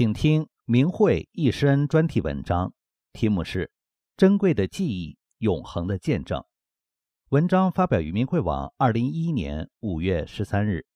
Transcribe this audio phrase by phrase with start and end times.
[0.00, 2.72] 请听明慧一生专题文章，
[3.12, 3.66] 题目是
[4.16, 6.40] 《珍贵的记忆，永恒的见证》。
[7.28, 10.86] 文章发表于明慧网，二零一一年五月十三日。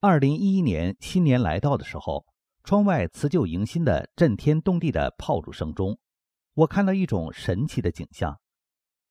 [0.00, 2.24] 二零一一年新年来到的时候，
[2.64, 5.98] 窗外辞旧迎新的震天动地的炮竹声中，
[6.54, 8.40] 我看到一种神奇的景象：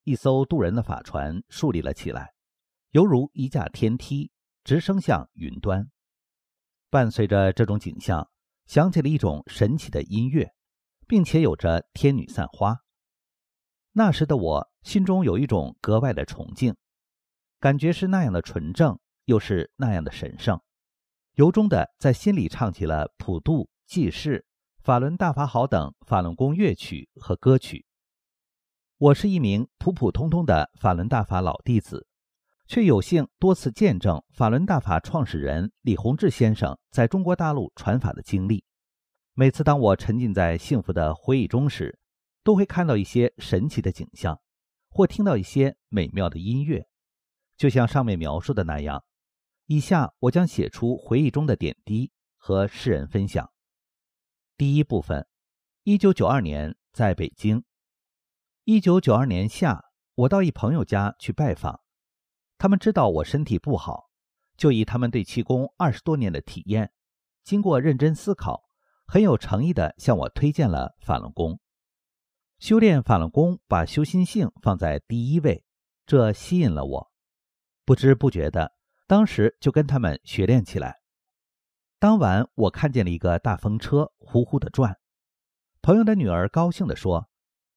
[0.02, 2.32] 一艘渡人的法船竖立了起来，
[2.90, 4.32] 犹如一架天梯，
[4.64, 5.88] 直升向云端。
[6.90, 8.28] 伴随着这种景象。
[8.68, 10.52] 响起了一种神奇的音乐，
[11.06, 12.76] 并且有着天女散花。
[13.92, 16.76] 那时的我心中有一种格外的崇敬，
[17.58, 20.60] 感觉是那样的纯正，又是那样的神圣，
[21.32, 24.44] 由衷的在心里唱起了普渡、济世、
[24.82, 27.86] 法轮大法好等法轮功乐曲和歌曲。
[28.98, 32.07] 我是一名普普通通的法轮大法老弟子。
[32.68, 38.62] 却有幸多次见证法轮大法创始人李洪志先生在中国大陆传法的经历。
[39.32, 41.98] 每次当我沉浸在幸福的回忆中时，
[42.44, 44.38] 都会看到一些神奇的景象，
[44.90, 46.86] 或听到一些美妙的音乐。
[47.56, 49.02] 就像上面描述的那样，
[49.64, 53.50] 以下我将写出回忆中的点滴和世人分享。
[54.58, 55.26] 第一部分：
[55.84, 57.64] 一九九二年在北京。
[58.64, 61.80] 一九九二年夏，我到一朋友家去拜访。
[62.58, 64.10] 他们知道我身体不好，
[64.56, 66.92] 就以他们对气功二十多年的体验，
[67.44, 68.64] 经过认真思考，
[69.06, 71.60] 很有诚意地向我推荐了法轮功。
[72.58, 75.64] 修炼法轮功，把修心性放在第一位，
[76.04, 77.12] 这吸引了我。
[77.84, 78.72] 不知不觉的，
[79.06, 80.96] 当时就跟他们学练起来。
[82.00, 84.98] 当晚，我看见了一个大风车呼呼地转。
[85.80, 87.28] 朋友的女儿高兴地说：“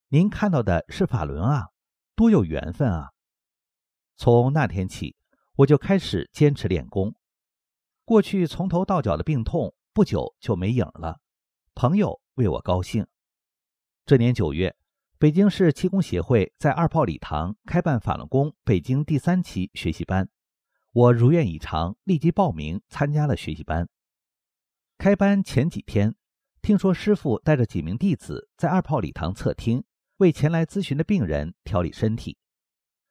[0.10, 1.70] 您看到的是法轮啊，
[2.16, 3.12] 多有缘分啊！”
[4.24, 5.16] 从那天起，
[5.56, 7.16] 我就开始坚持练功。
[8.06, 11.20] 过去从头到脚的病痛，不久就没影了。
[11.74, 13.08] 朋友为我高兴。
[14.06, 14.76] 这年九月，
[15.18, 20.30] 北京市气功协会在二炮礼堂开办法轮功北京第三期学习班，
[20.92, 23.90] 我如愿以偿，立即报名参加了学习班。
[25.00, 26.14] 开班前几天，
[26.62, 29.84] 听说师傅带着几名弟子在二炮礼堂侧厅，
[30.18, 32.38] 为前来咨询的病人调理身体。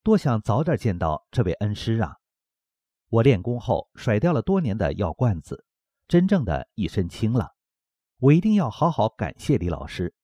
[0.02, 2.16] 多想早点见到这位恩师啊！
[3.08, 5.66] 我练功后甩掉了多年的药罐子，
[6.08, 7.54] 真正的一身轻了。
[8.18, 10.14] 我一定要好好感谢李老师。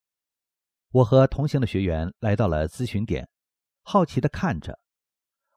[0.92, 3.28] 我和同行的学员来到了咨询点，
[3.82, 4.80] 好奇地看着。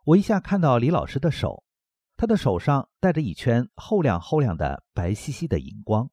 [0.03, 1.63] 我一下看到李老师的手，
[2.17, 6.11] 他的手上戴着一圈厚亮厚亮的白兮兮的荧光，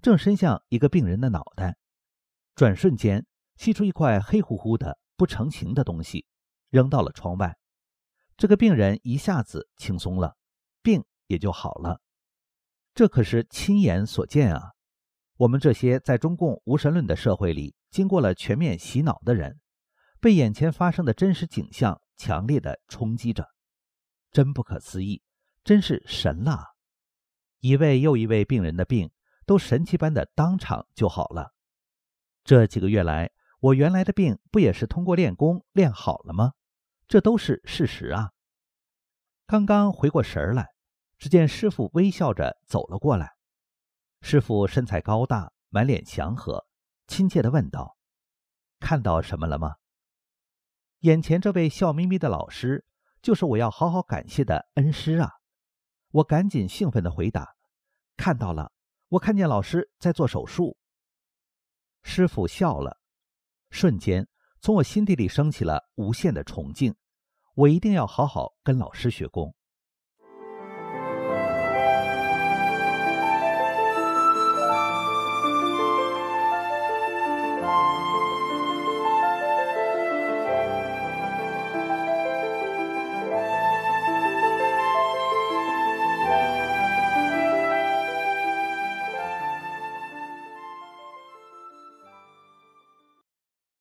[0.00, 1.76] 正伸向一个病人的脑袋，
[2.54, 6.26] 转瞬间吸出一块黑乎乎的不成形的东西。
[6.70, 7.58] 扔到了窗外，
[8.36, 10.36] 这个病人一下子轻松了，
[10.82, 12.00] 病也就好了。
[12.94, 14.72] 这可是亲眼所见啊！
[15.36, 19.58] 我们这些在中共无神论的社会里经过了全面洗脑的人，
[20.20, 23.48] 被眼前发生的真实景象强烈的冲击着，
[24.30, 25.22] 真不可思议，
[25.64, 26.64] 真是神了！
[27.60, 29.10] 一位又一位病人的病
[29.46, 31.52] 都神奇般的当场就好了。
[32.44, 33.30] 这几个月来，
[33.60, 36.52] 我原来的病不也是通过练功练好了吗？
[37.10, 38.30] 这都是事实啊！
[39.44, 40.68] 刚刚回过神来，
[41.18, 43.32] 只见师傅微笑着走了过来。
[44.20, 46.64] 师傅身材高大，满脸祥和，
[47.08, 47.96] 亲切地问道
[48.78, 49.74] ：“看到什么了吗？”
[51.00, 52.86] 眼前这位笑眯眯的老师，
[53.20, 55.32] 就是我要好好感谢的恩师啊！
[56.12, 57.56] 我赶紧兴奋地回答
[58.16, 58.70] ：“看到了，
[59.08, 60.78] 我看见老师在做手术。”
[62.04, 63.00] 师傅笑了，
[63.70, 64.28] 瞬间
[64.60, 66.94] 从我心底里升起了无限的崇敬。
[67.60, 69.54] 我一定要好好跟老师学功。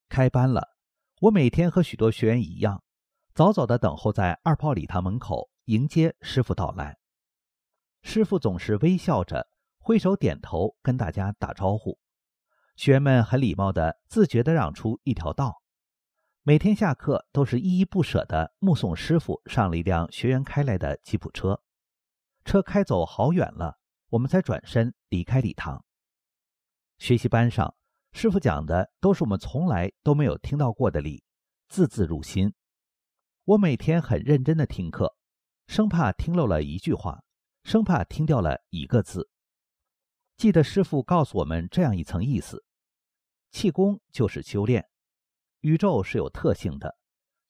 [0.09, 0.75] 开班了，
[1.21, 2.83] 我每天和许多学员一样。
[3.39, 6.97] 早早的等候在二炮礼堂门口迎接师傅到来。
[8.01, 9.47] 师傅总是微笑着，
[9.77, 11.97] 挥手点头跟大家打招呼。
[12.75, 15.61] 学员们很礼貌的、自觉的让出一条道。
[16.43, 21.61] 每天下课都是依依不舍的目送师傅上了一辆学员开来的吉普车，
[22.43, 25.85] 车开走好远了，我们才转身离开礼堂。
[26.97, 27.73] 学习班上，
[28.11, 31.23] 师傅讲的都是我们从来都没有听到过的理，
[31.69, 32.53] 字字入心。
[33.49, 35.15] 我每天很认真的听课，
[35.65, 37.23] 生怕听漏了一句话，
[37.63, 39.27] 生怕听掉了一个字。
[40.37, 42.63] 记得师傅告诉我们这样一层意思：
[43.49, 44.87] 气功就是修炼。
[45.61, 46.95] 宇宙是有特性的，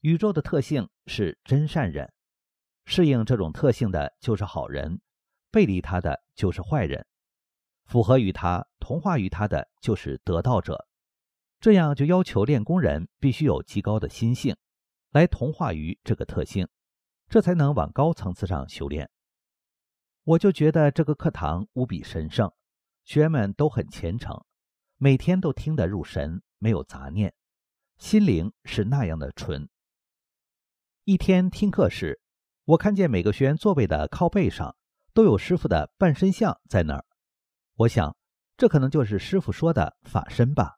[0.00, 2.10] 宇宙的特性是真善人，
[2.86, 5.02] 适应这种特性的就是好人，
[5.50, 7.06] 背离他的就是坏人，
[7.84, 10.88] 符合于他、同化于他的就是得道者。
[11.60, 14.56] 这样就要求练功人必须有极高的心性，
[15.10, 16.68] 来同化于这个特性，
[17.28, 19.10] 这才能往高层次上修炼。
[20.24, 22.52] 我就觉得这个课堂无比神圣，
[23.04, 24.44] 学员们都很虔诚，
[24.96, 27.34] 每天都听得入神，没有杂念。
[27.98, 29.68] 心灵是那样的纯。
[31.04, 32.20] 一天听课时，
[32.64, 34.76] 我看见每个学员座位的靠背上
[35.12, 37.04] 都有师傅的半身像在那儿。
[37.74, 38.16] 我想，
[38.56, 40.76] 这可能就是师傅说的法身吧。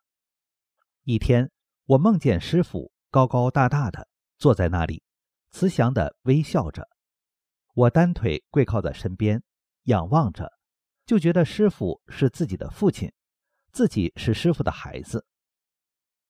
[1.02, 1.50] 一天，
[1.84, 4.08] 我梦见师傅高高大大的
[4.42, 5.04] 坐在那里，
[5.52, 6.88] 慈祥的微笑着。
[7.74, 9.40] 我单腿跪靠在身边，
[9.84, 10.50] 仰望着，
[11.06, 13.12] 就觉得师傅是自己的父亲，
[13.70, 15.24] 自己是师傅的孩子。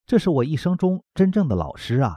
[0.04, 2.14] 这是我一生中真正的老师啊！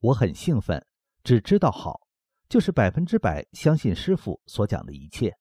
[0.00, 0.84] 我很兴奋，
[1.22, 2.00] 只知道好，
[2.48, 5.36] 就是百分之百相信师傅所讲的一切。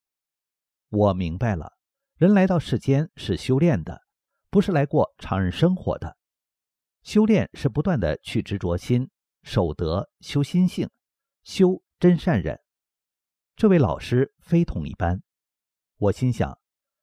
[0.90, 1.74] 我明白了，
[2.18, 4.04] 人来到世间是修炼的，
[4.52, 6.16] 不是来过常人生活的。
[7.02, 9.10] 修炼是不断的去执着心、
[9.46, 10.90] 守德、修心性、
[11.44, 12.60] 修真善忍。
[13.56, 15.22] 这位老师非同一般。
[15.98, 16.60] 我心想，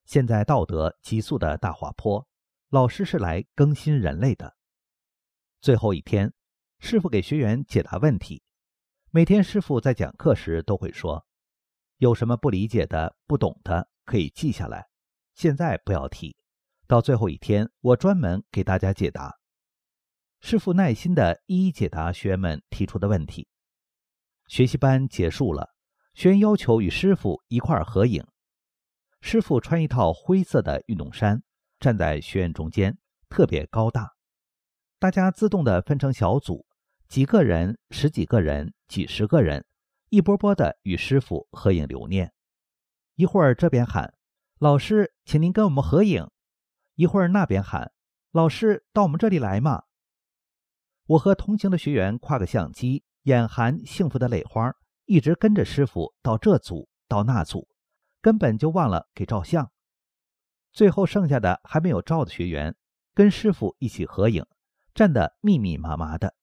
[0.06, 2.26] 现在道德急速的大滑坡。
[2.68, 4.56] 老师是来更新人类的。
[5.60, 6.34] 最后一天，
[6.80, 8.42] 师傅给学员解答问题。
[9.12, 11.24] 每天师傅在讲课时都会说
[11.98, 14.88] ：“有什么不理解的、不懂的，可以记下来，
[15.34, 16.36] 现在不要提。
[16.88, 19.38] 到最后一天，我专门给大家解答。”
[20.44, 23.46] 师傅耐心的一一解答学员们提出的问题。
[24.48, 25.70] 学习班结束了，
[26.14, 28.26] 学员要求与师傅一块儿合影。
[29.20, 31.44] 师傅穿一套灰色的运动衫。
[31.78, 32.98] 站在学院中间，
[33.28, 34.14] 特别高大，
[34.98, 36.66] 大家自动的分成小组，
[37.08, 39.64] 几个人、十几个人、几十个人，
[40.10, 42.32] 一波波的与师傅合影留念。
[43.14, 44.14] 一会儿这边喊
[44.58, 46.28] ：“老师，请您跟我们合影。”
[46.94, 47.92] 一会儿那边喊
[48.32, 49.84] ：“老师，到我们这里来嘛。”
[51.06, 54.72] 我和同行的学员挎个相机，眼含幸福的泪花，
[55.04, 57.68] 一直跟着师傅到这组到那组，
[58.20, 59.70] 根本就忘了给照相。
[60.72, 62.74] 最后剩下的还没有照的学员，
[63.14, 64.46] 跟师傅一起合影，
[64.94, 66.34] 站得密密麻麻的。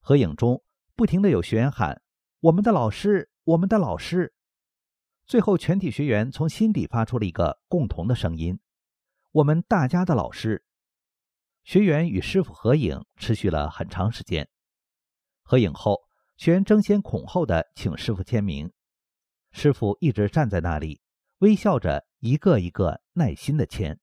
[0.00, 0.62] 合影中
[0.94, 2.00] 不停的有学员喊
[2.40, 4.32] ：“我们的老师，我们的老师。”
[5.26, 8.60] 最后全体学员从心底发出了一个共同的声音
[9.32, 10.62] ：“我们大家的老师。”
[11.66, 14.48] 学员与师傅合影持续了很长时间。
[15.42, 16.00] 合影后，
[16.36, 18.70] 学员争先恐后的请师傅签名，
[19.50, 21.00] 师傅一直站在那里，
[21.38, 23.02] 微笑着，一个一个。
[23.14, 23.98] 耐心的签。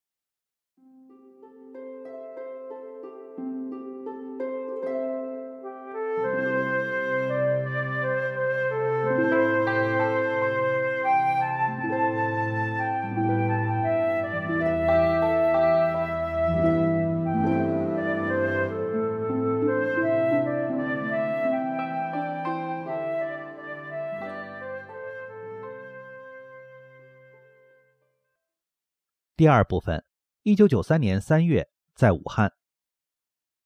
[29.43, 30.05] 第二部分，
[30.43, 32.53] 一九九三年三月，在武汉。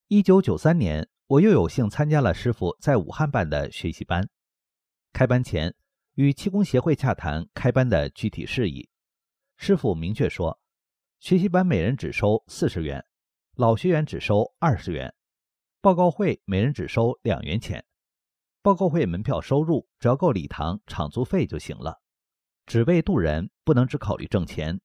[0.07, 4.27] 一九九三年，我又有幸参加了师傅在武汉办的学习班。
[5.13, 5.75] 开班前，
[6.15, 8.89] 与气功协会洽谈开班的具体事宜。
[9.55, 10.59] 师傅明确说，
[11.19, 13.05] 学习班每人只收四十元，
[13.53, 15.13] 老学员只收二十元，
[15.79, 17.85] 报告会每人只收两元钱。
[18.63, 22.01] 报告会门票收入只要够礼堂场租费就行了，
[22.65, 24.81] 只为渡人，不能只考虑挣钱。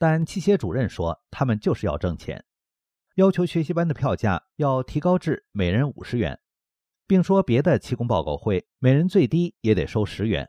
[0.00, 2.42] 但器械主任说，他们就是要挣钱，
[3.16, 6.40] 要求学习班的票价要提高至每人五十元，
[7.06, 10.48] 并说别的气功报告会每人最低也得收十元。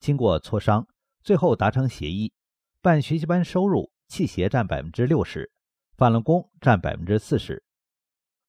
[0.00, 0.88] 经过磋商，
[1.22, 2.32] 最后达成协议，
[2.82, 5.52] 办学习班收入器械占百分之六十，
[5.96, 7.62] 返了工占百分之四十，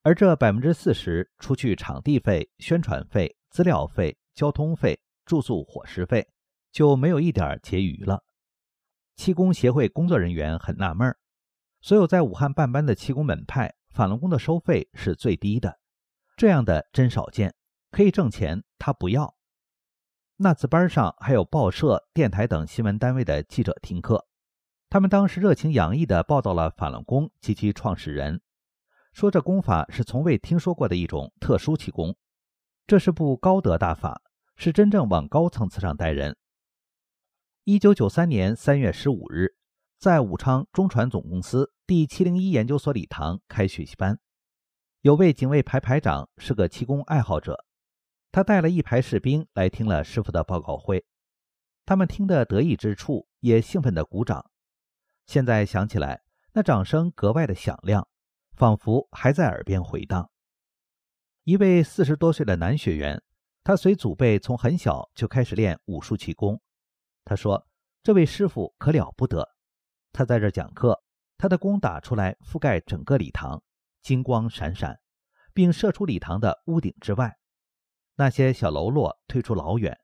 [0.02, 6.28] 而这百分之四十除去场地费、宣传费、资料费、交通费、住宿伙食费，
[6.72, 8.24] 就没有一点结余了。
[9.16, 11.18] 气功协会工作人员很纳闷儿，
[11.82, 15.80] 所有在武汉办班的气功门派，法轮功的收费是最低的，
[16.36, 17.56] 这样的真少见，
[17.92, 19.36] 可以挣钱，他不要。
[20.38, 24.28] 那次班上还有报社、电台等新闻单位的记者听课，
[24.90, 28.42] 他们当时热情洋溢地报道了法轮功及其创始人，
[29.14, 32.14] 说这功法是从未听说过的一种特殊气功，
[32.86, 34.22] 这是部高德大法，
[34.58, 36.36] 是真正往高层次上带人。
[37.68, 39.56] 一九九三年三月十五日，
[39.98, 44.20] 在武昌中船总公司第七零一研究所礼堂开学习班，
[45.02, 47.66] 有位警卫排排长是个气功爱好者。
[48.32, 51.08] 他带了一排士兵来听了师傅的报告会，
[51.88, 54.52] 他们听得得意之处，也兴奋地鼓掌。
[55.26, 56.22] 现在想起来，
[56.54, 58.08] 那掌声格外的响亮，
[58.54, 60.30] 仿佛还在耳边回荡。
[61.46, 63.24] 一位四十多岁的男学员，
[63.64, 66.62] 他随祖辈从很小就开始练武术气功。
[67.26, 67.68] 他说
[68.04, 69.56] ：“这位师傅可了不得，
[70.14, 71.04] 他在这讲课，
[71.38, 73.62] 他的功打出来覆盖整个礼堂，
[74.02, 75.00] 金光闪闪，
[75.54, 77.38] 并射出礼堂的屋顶之外。”
[78.18, 80.00] 那些小喽啰退出老远。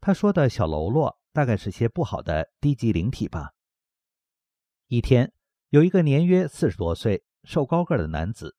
[0.00, 3.52] 他说的小喽啰大概是些不好的低级灵体吧。
[4.86, 5.32] 一天，
[5.70, 8.56] 有一个年约四十多岁、瘦高个的男子，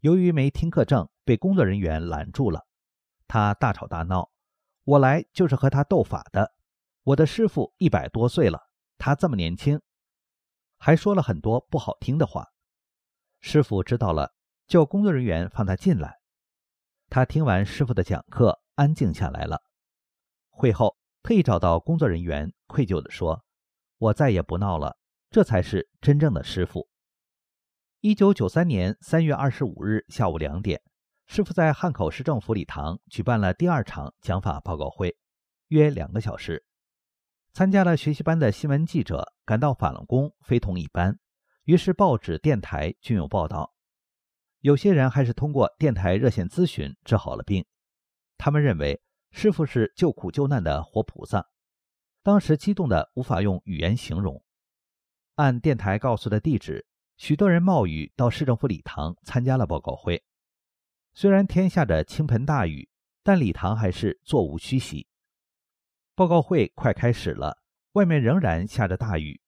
[0.00, 2.66] 由于没听课证，被工作人员拦住了。
[3.28, 4.30] 他大吵大闹
[4.84, 6.52] ：“我来就是和他斗法的。
[7.02, 8.60] 我的师傅一百多岁了，
[8.98, 9.80] 他这么年轻。”
[10.78, 12.46] 还说了很多不好听的话。
[13.40, 14.34] 师傅知道了，
[14.66, 16.18] 叫工作人员放他进来。
[17.08, 19.62] 他听完师傅的讲课，安静下来了。
[20.48, 23.44] 会后，特意找到工作人员，愧疚地说
[23.98, 24.96] ：“我再也不闹了，
[25.30, 26.88] 这才是真正的师傅。”
[28.00, 30.80] 一九九三年三月二十五日下午两点，
[31.26, 35.18] 师傅在汉口市政府礼堂举办了第二场讲法报告会，
[35.68, 36.64] 约两个小时。
[37.52, 41.18] 参加了学习班的新闻记者感到法轮功非同一般，
[41.64, 43.74] 于是报纸、电台均有报道。
[44.60, 47.64] 有些人还是通过电台热线咨询治好了病，
[48.38, 49.02] 他们认为
[49.32, 51.44] 师傅是救苦救难的活菩萨，
[52.22, 54.42] 当时激动的无法用语言形容。
[55.34, 60.22] 按电台告诉的地址，许多人冒雨到市政府礼堂参加了报告会。
[61.14, 62.88] 虽然天下着倾盆大雨，
[63.24, 65.08] 但礼堂还是座无虚席。
[66.20, 67.62] 报告会快开始了，
[67.92, 69.40] 外面仍然下着大雨，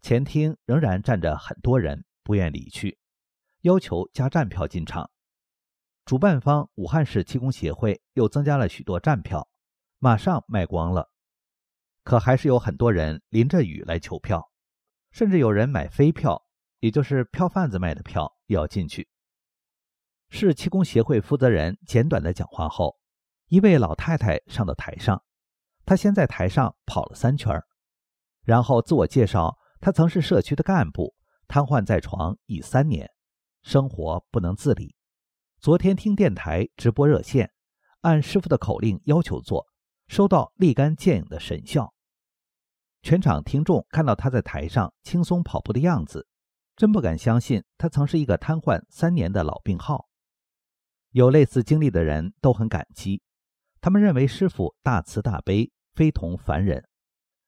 [0.00, 3.00] 前厅仍然站着很多人，不愿离去。
[3.62, 5.10] 要求加站票进场，
[6.04, 9.48] 主办方武汉市气功协会又增加了许多站票，
[9.98, 11.10] 马上卖光了。
[12.04, 14.52] 可还是有很多人淋着雨来求票，
[15.10, 16.46] 甚至有人买飞票，
[16.78, 19.08] 也就是票贩子卖的票，要进去。
[20.28, 23.00] 市气功协会负责人简短的讲话后，
[23.48, 25.20] 一位老太太上到台上，
[25.86, 27.60] 他先在台上跑了三圈，
[28.42, 31.14] 然后自我介绍，他曾是社区的干部，
[31.46, 33.10] 瘫痪在床已三年。
[33.62, 34.94] 生活不能自理。
[35.58, 37.50] 昨天听电台直播热线，
[38.02, 39.66] 按师傅的口令要求做，
[40.06, 41.94] 收到立竿见影的神效。
[43.02, 46.26] 全场听众看到他在台上轻松跑步的样子，
[46.76, 50.08] 真不敢相信他曾是一个瘫痪三年的老病号。
[51.10, 53.22] 有类似经历的人都很感激，
[53.80, 56.86] 他们认为师傅大慈大悲，非同凡人，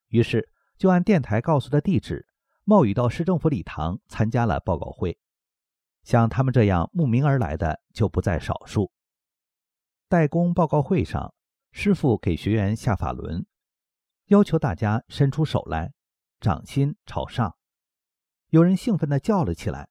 [0.08, 2.26] 于是就按电台告诉的地址，
[2.64, 5.18] 冒雨到市政府礼堂参加了报告会。
[6.02, 8.92] 像他们这样慕名而来的就不在少数。
[10.08, 11.34] 代工报告会上，
[11.72, 13.44] 师傅给学员下法轮，
[14.26, 15.92] 要求大家伸出手来，
[16.38, 17.56] 掌心朝上。
[18.50, 19.88] 有人兴奋地叫了起来：“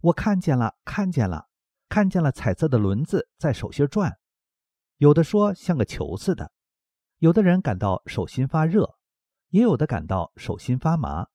[0.00, 1.48] 我看见了，看见了，
[1.90, 4.16] 看见了彩色的轮子在手心转。”
[4.96, 6.50] 有的说像个球似的，
[7.20, 8.94] 有的人感到手心发热，
[9.50, 11.28] 也有的感到手心发麻，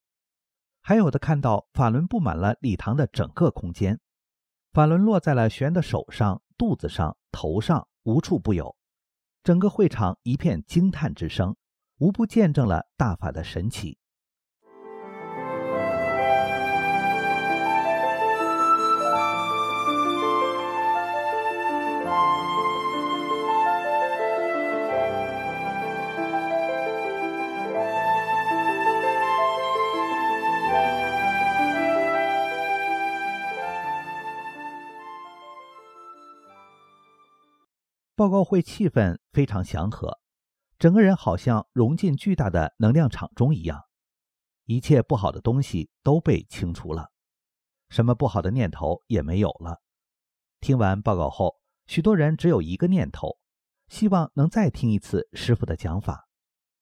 [0.82, 4.00] 还有的看到法轮布满了礼堂的整个空间。
[4.74, 8.76] 法轮落在了玄的手上、肚子上、头上，无处不有。
[9.44, 11.56] 整个会场一片惊叹之声，
[12.00, 14.00] 无不见证了大法的神奇。
[38.26, 40.20] 报告会气氛非常祥和，
[40.80, 43.84] 整个人好像融进巨大的能量场中一样，
[44.66, 47.12] 一切不好的东西都被清除了，
[47.88, 49.80] 什么不好的念头也没有了。
[50.60, 53.38] 听完报告后，许多人只有一个念头，
[53.90, 56.28] 希望能再听一次师傅的讲法。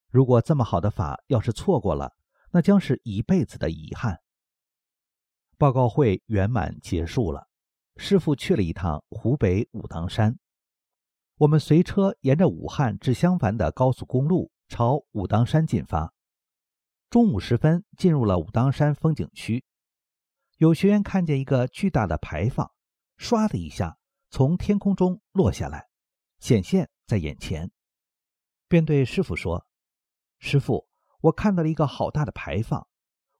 [0.08, 2.14] 如果这么好的法要是错过了，
[2.52, 4.22] 那将是一辈子的遗憾。
[5.58, 7.50] 报告会圆满结束了，
[7.98, 10.40] 师傅去了一趟湖北武当山。
[11.38, 16.14] 我们随车沿着武汉至襄樊的高速公路朝武当山进发。
[17.10, 19.66] 中午时分，进入了武当山风景区。
[20.58, 22.72] 有学员看见一个巨大的牌坊，
[23.18, 23.98] 唰的一下
[24.30, 25.90] 从天空中落下来，
[26.40, 27.72] 显现在眼前，
[28.68, 29.68] 便对师傅说
[30.40, 30.88] ：“师傅，
[31.22, 32.88] 我看到了一个好大的牌坊，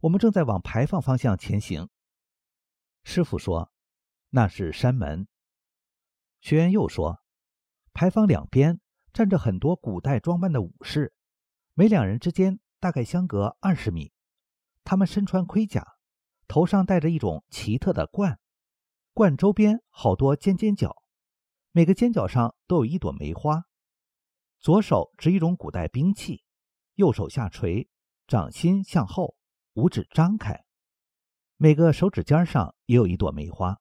[0.02, 1.90] 我们正在往牌坊方向前行。”
[3.04, 3.72] 师傅说
[4.30, 5.28] ：“那是山门。”
[6.42, 7.23] 学员又说
[7.94, 8.80] ：“牌坊两边
[9.14, 11.14] 站着很多古代装扮的武士，
[11.74, 14.12] 每两人之间大概相隔二十米，
[14.84, 15.88] 他们身穿盔甲。”
[16.46, 18.38] 头上戴着一种奇特的冠，
[19.14, 21.02] 冠周边好多尖尖角，
[21.72, 23.64] 每个尖角上都有一朵梅花。
[24.60, 26.44] 左手执一种古代兵器，
[26.96, 27.90] 右手下垂，
[28.28, 29.36] 掌心向后，
[29.74, 30.64] 五指张开，
[31.58, 33.80] 每个手指尖上也有一朵梅花。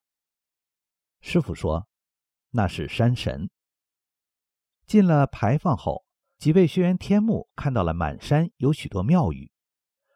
[1.20, 1.88] 师傅说，
[2.50, 3.50] 那是山神。
[4.86, 6.04] 进了牌坊后，
[6.38, 9.50] 几位学员天目看到了满山有许多庙宇，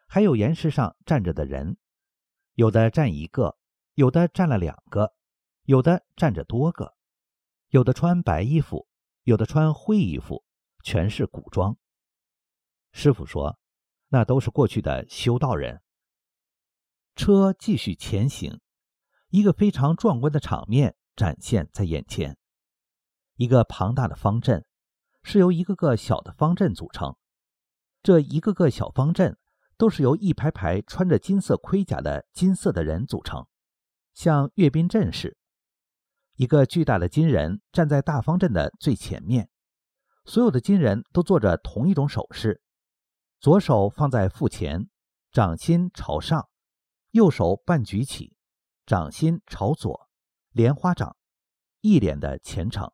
[0.06, 1.78] 还有岩石上站着的人。
[2.54, 3.56] 有的站一个，
[3.94, 5.14] 有的站了两个，
[5.64, 6.94] 有的站着多个，
[7.68, 8.88] 有的穿白衣服，
[9.24, 10.44] 有的穿灰衣服，
[10.82, 11.76] 全是古装。
[12.92, 13.58] 师傅说，
[14.08, 15.82] 那都是过去的修道人。
[17.14, 18.60] 车继续前行，
[19.28, 22.38] 一个非常壮观的场面展现在眼前：
[23.36, 24.66] 一个庞大的方阵，
[25.22, 27.16] 是由一个个小的方阵组成，
[28.02, 29.38] 这一个个小方阵。
[29.78, 33.46] 都是由一排排穿着金色盔甲的金色的人组成，
[34.14, 35.36] 像阅兵阵势。
[36.36, 39.50] 一个巨大的金人站在大方阵的最前面，
[40.24, 42.62] 所有的金人都做着同一种手势：
[43.38, 44.88] 左手放在腹前，
[45.30, 46.48] 掌心朝上；
[47.10, 48.34] 右手半举起，
[48.86, 50.08] 掌心朝左，
[50.52, 51.18] 莲花掌，
[51.82, 52.90] 一脸的虔诚，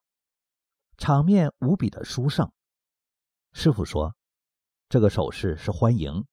[0.97, 2.53] 场面无比的殊胜。
[3.53, 4.15] 师傅说，
[4.89, 6.27] 这个手势是欢迎。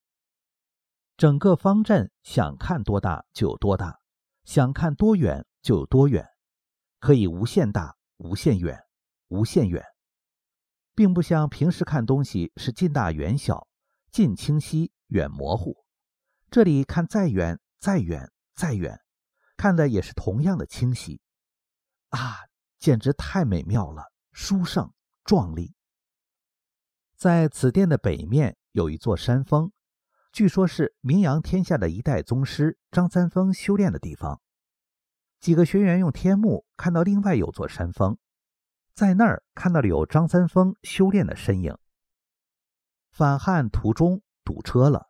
[1.18, 4.00] 整个方阵想看多大就有多大，
[4.46, 6.26] 想看多远就有多远，
[7.00, 8.80] 可以无限大、无限远、
[9.28, 9.84] 无限远，
[10.96, 13.68] 并不像平时看东西是近大远小、
[14.12, 15.84] 近清晰、远模糊。
[16.50, 19.02] 这里看再远、再远、再远，
[19.58, 21.22] 看的也是同样的清晰。
[22.10, 22.38] 啊，
[22.80, 25.74] 简直太美妙了，殊胜壮丽。
[27.16, 29.72] 在此殿的北面有一座山峰。
[30.32, 34.40] 据说，是名扬天下的一代宗师张三丰修炼的地方。
[35.40, 38.18] 几个学员用天目看到另外有座山峰，
[38.94, 41.76] 在那儿看到了有张三丰修炼的身影。
[43.12, 45.10] 返汉途中堵车了，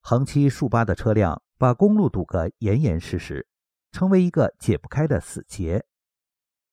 [0.00, 3.48] 横七竖八的车辆把公路堵个严严实实，
[3.90, 5.86] 成为一个解不开的死结。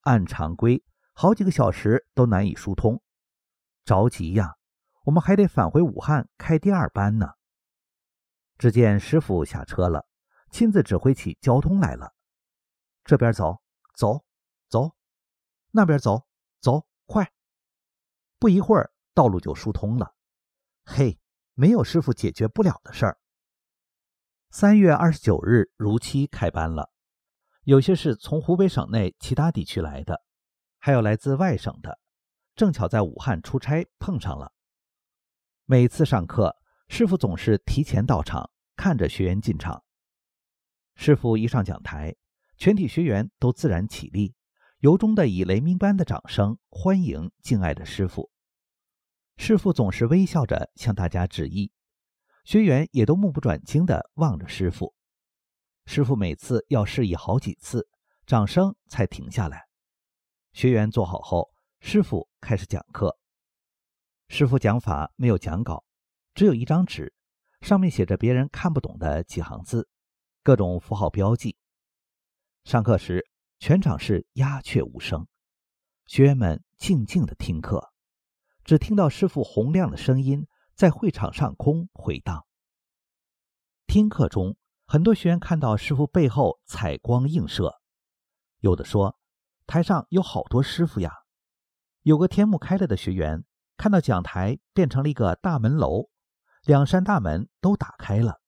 [0.02, 0.84] 按常规，
[1.21, 3.03] 好几个小时都难以疏通。
[3.84, 4.55] 着急呀，
[5.03, 7.34] 我们还得返回武汉开第二班呢。
[8.58, 10.08] 只见师傅下车了，
[10.49, 12.13] 亲自指挥起交通来了。
[13.03, 13.62] 这边走，
[13.97, 14.23] 走，
[14.69, 14.95] 走；
[15.71, 16.25] 那边走，
[16.62, 17.29] 走，快。
[18.38, 20.15] 不一会儿，道路就疏通了。
[20.86, 21.19] 嘿，
[21.53, 23.19] 没有师傅解决不了的事儿。
[24.51, 26.89] 三月二十九日如期开班了。
[27.63, 30.23] 有些是从湖北省内其他地区来的，
[30.80, 32.00] 还有来自外省的，
[32.56, 34.52] 正巧在武汉出差碰上了。
[35.65, 36.56] 每次上课。
[36.92, 39.84] 师傅总是提前到场，看着学员进场。
[40.96, 42.15] 师傅一上讲台，
[42.58, 44.34] 全体学员都自然起立，
[44.80, 48.32] 由衷的以雷鸣般的掌声欢迎敬爱的师傅。
[49.38, 51.72] 师傅总是微笑着向大家致意，
[52.44, 54.96] 学员也都目不转睛地望着师傅。
[55.86, 57.88] 师傅每次要示意好几次，
[58.26, 59.68] 掌声才停下来。
[60.52, 63.18] 学员坐好后，师傅开始讲课。
[64.28, 65.86] 师傅讲法没有讲稿。
[66.34, 67.14] 只有一张纸，
[67.62, 69.90] 上面写着别人看不懂的几行字，
[70.44, 71.58] 各种符号标记。
[72.64, 73.28] 上课时，
[73.60, 75.28] 全场是鸦雀无声，
[76.06, 77.92] 学员们静静的听课，
[78.64, 82.46] 只听到师傅洪亮的声音在会场上空回荡。
[83.86, 87.82] 听课中，很多学员看到师傅背后彩光映射，
[88.60, 89.18] 有的说
[89.69, 91.13] ：“台上有好多师傅呀。”
[92.01, 93.43] 有个天幕开了的学员
[93.77, 96.10] 看到讲台变成了一个大门楼。
[96.63, 98.41] 两扇大门都打开了，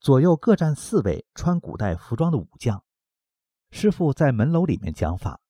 [0.00, 2.84] 左右各站四位穿古代服装的武将。
[3.70, 5.40] 师傅在门楼里面讲法。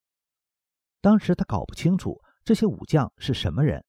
[1.01, 3.85] 当时他搞不清楚这些武将是什么人，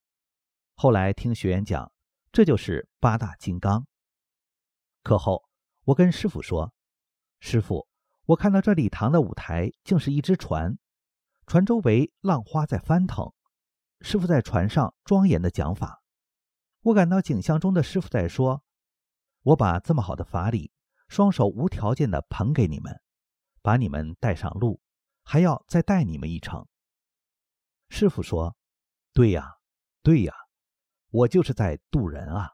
[0.75, 1.91] 后来听学员讲，
[2.31, 3.85] 这就是八大金刚。
[5.03, 5.43] 课后，
[5.83, 6.73] 我跟师傅说
[7.39, 7.87] ：“师傅，
[8.25, 10.77] 我看到这礼堂的舞台竟是一只船，
[11.51, 13.33] 船周围浪花在翻腾。
[13.99, 16.01] 师傅在船上庄严的讲法，
[16.79, 18.63] 我感到景象中的师傅在说
[19.43, 20.71] ：‘我把这么好的法理，
[21.09, 23.01] 双手无条件的捧给你们，
[23.61, 24.79] 把你们带上路，
[25.25, 26.65] 还要再带你们一程。’
[27.91, 28.55] 师傅说
[29.11, 29.55] ：‘对呀，
[30.01, 30.33] 对呀，
[31.09, 32.51] 我就是在渡人啊。’”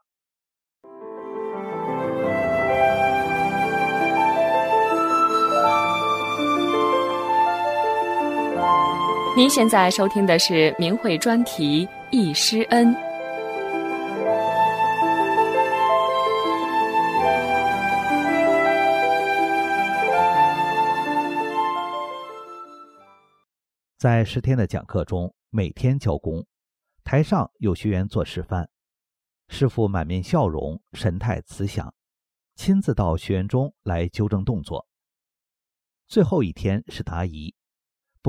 [9.38, 12.88] 您现在收听的是明慧专题《易师恩》。
[23.96, 26.44] 在十天的讲课中，每天教功，
[27.04, 28.66] 台上有学员做示范，
[29.46, 31.94] 师傅满面笑容，神态慈祥，
[32.56, 34.88] 亲自到学员中来纠正动作。
[36.08, 37.54] 最后一天是答疑。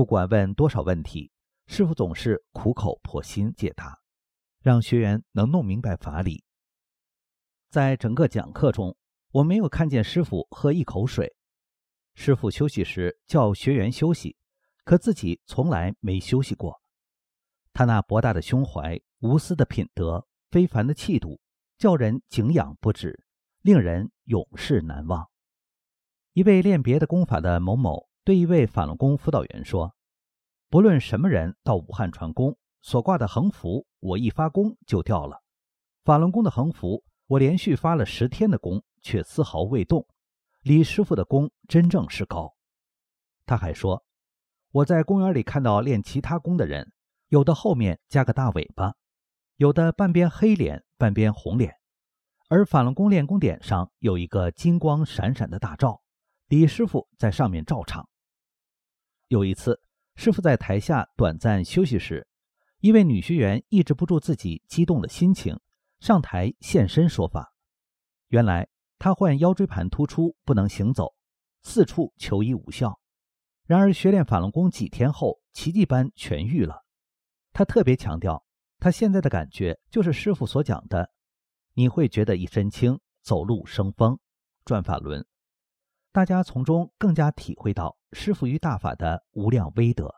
[0.00, 1.30] 不管问多少问题，
[1.66, 3.98] 师傅总是苦口婆心解答，
[4.62, 6.42] 让学员能弄明白法理。
[7.68, 8.96] 在整个讲课中，
[9.30, 11.36] 我没有看见师傅喝一口水。
[12.14, 14.38] 师傅休息时叫学员休息，
[14.84, 16.80] 可自己从来没休息过。
[17.74, 21.38] 他那博大的胸怀、无私的品德、非凡的气度，
[21.76, 23.22] 叫人敬仰不止，
[23.60, 25.28] 令人永世难忘。
[26.32, 28.08] 一位练别的功法的某某。
[28.24, 29.94] 对一位法轮功辅导员说
[30.68, 35.42] ：“不论什么人到武汉传功，所挂的横幅，我一发功就掉了。
[36.04, 40.06] 法轮功的横幅，我连续发了十天的功，却丝毫未动。
[40.62, 42.54] 李师傅的功真正是高。”
[43.46, 44.04] 他还说
[44.70, 46.92] ：“我在公园里看到练其他功的人，
[47.28, 48.94] 有的后面加个大尾巴，
[49.56, 51.74] 有的半边黑脸，半边红脸，
[52.48, 55.99] 而法轮功练功点上有一个金光闪闪的大罩，
[56.50, 58.08] 李师傅在上面照场。”
[59.30, 59.80] 有一次，
[60.16, 62.26] 师傅在台下短暂休息时，
[62.80, 65.60] 一位女学员抑制不住自己激动的心情，
[66.00, 67.54] 上台现身说法。
[68.26, 71.14] 原来她患腰椎盘突出，不能行走，
[71.62, 72.98] 四处求医无效。
[73.64, 76.84] 然而学练法轮功几天后，奇迹般痊愈了。
[77.52, 78.44] 她特别强调，
[78.80, 81.12] 她现在的感觉就是师傅所讲的
[81.74, 84.18] ：“你会觉得一身轻，走路生风，
[84.64, 85.24] 转法轮。”
[86.12, 90.12] 大家从中更加体会到师傅与大法的无量威德。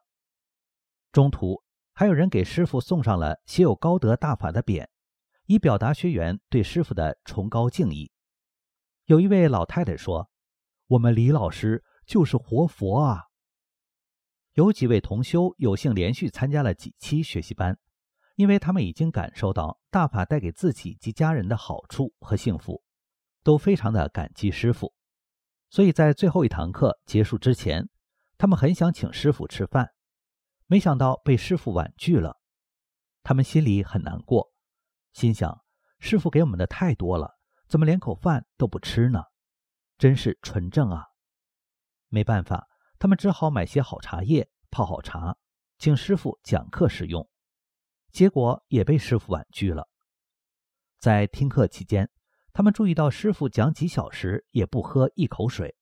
[1.13, 4.89] 中途还有人给师傅送上了写有高德大法的匾，
[5.45, 8.11] 以表达学员对师傅的崇高敬意。
[9.05, 10.31] 有一位老太太说
[10.89, 13.25] ：“我们李老师就是活佛啊！”
[14.55, 17.79] 有几位同修有幸连续参加了几期学习班，
[18.37, 22.83] 因为他们已经感受到大法带给自己及家人的好处和幸福，
[23.43, 24.95] 都非常的感激师傅。
[25.73, 27.89] 所以在最后一堂课结束之前，
[28.37, 29.95] 他们很想请师傅吃饭，
[30.67, 32.39] 没想到被师傅婉拒了。
[33.23, 34.53] 他们心里很难过，
[35.15, 35.65] 心想：
[35.99, 39.25] 师傅给我们的太多了，怎么连口饭都不吃呢？
[39.97, 41.07] 真是纯正啊！
[42.09, 45.39] 没办法，他们只好买些好茶叶，泡好茶，
[45.79, 47.27] 请师傅讲课使用。
[48.11, 49.89] 结果也被师傅婉拒了。
[50.99, 52.11] 在听课期间。
[52.53, 55.75] 他们注意到师傅讲几小时也不喝一口水，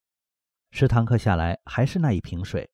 [0.70, 2.70] 十堂课下来还是那一瓶水。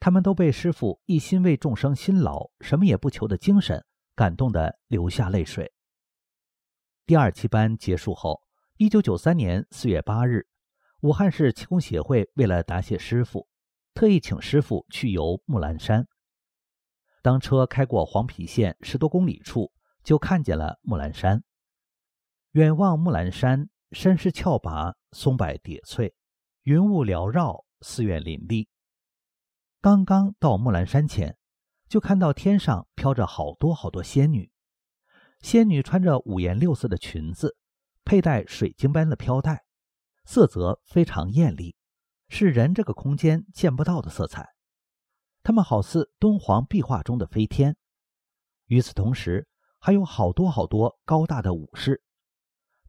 [0.00, 5.72] 他们都被师傅一心为众生辛劳、什么也不求的精神感动得流下泪水。
[7.06, 8.42] 第二期班结束后，
[8.78, 10.46] 一九九三年四月八日，
[11.02, 13.46] 武汉市气功协会为了答谢师傅，
[13.94, 16.06] 特意请师傅去游木兰山。
[17.22, 19.72] 当车开过黄陂县十多公里处，
[20.02, 21.42] 就看见了木兰山。
[22.54, 26.14] 远望木兰山，山势峭拔，松柏叠翠，
[26.62, 28.68] 云雾缭绕，寺院林立。
[29.80, 31.36] 刚刚到木兰山前，
[31.88, 34.52] 就看到天上飘着好多好多仙女。
[35.40, 37.56] 仙女穿着五颜六色的裙子，
[38.04, 39.64] 佩戴水晶般的飘带，
[40.24, 41.74] 色泽非常艳丽，
[42.28, 44.50] 是人这个空间见不到的色彩。
[45.42, 47.76] 她们好似敦煌壁画中的飞天。
[48.66, 49.48] 与此同时，
[49.80, 52.00] 还有好多好多高大的武士。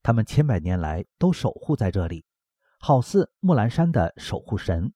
[0.06, 2.24] 他们千百年来都守护在这里，
[2.78, 4.94] 好似木兰山的守护神。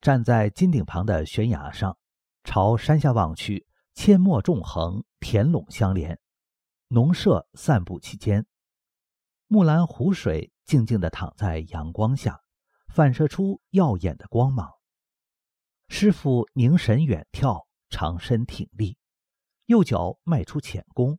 [0.00, 1.98] 站在金顶旁的悬崖上，
[2.44, 6.18] 朝山下望去，阡陌纵横，田垄相连，
[6.88, 8.46] 农舍散布其间。
[9.48, 12.40] 木兰湖水静静地躺在阳光下，
[12.88, 14.72] 反射出耀眼的光芒。
[15.88, 18.96] 师傅凝神远眺，长身挺立，
[19.66, 21.18] 右脚迈出浅弓，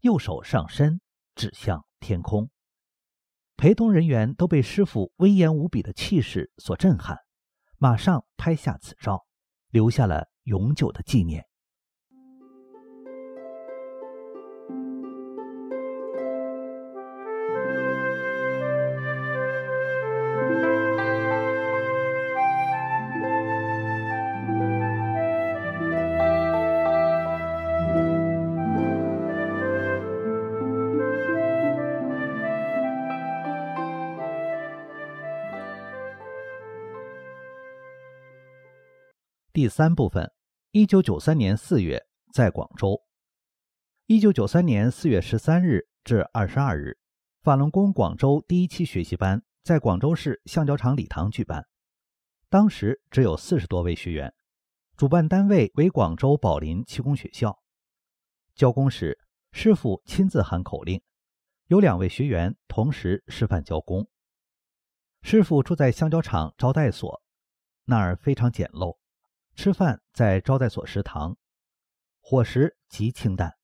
[0.00, 1.02] 右手上身。
[1.34, 2.50] 指向天空。
[3.56, 7.18] 陪同人员都被师傅威严无比的气势所震撼，
[7.78, 9.26] 马上拍下此照，
[9.70, 11.46] 留下了永久的纪念。
[39.66, 40.30] 第三部分，
[40.70, 43.02] 一九九三年四月，在广州。
[44.06, 46.96] 一九九三年四月十三日至二十二日，
[47.42, 51.66] 法轮功广州第一期学习班在广州市橡胶厂礼堂举办。
[52.48, 54.32] 当时只有四十多位学员，
[54.96, 57.60] 主办单位为广州宝林气功学校。
[58.54, 59.18] 教功时，
[59.50, 61.02] 师傅亲自喊口令，
[61.66, 64.08] 有两位学员同时示范教功。
[65.22, 67.20] 师傅住在橡胶厂招待所，
[67.86, 68.96] 那儿非常简陋。
[69.56, 71.38] 吃饭在招待所食堂，
[72.20, 73.56] 伙食极清淡。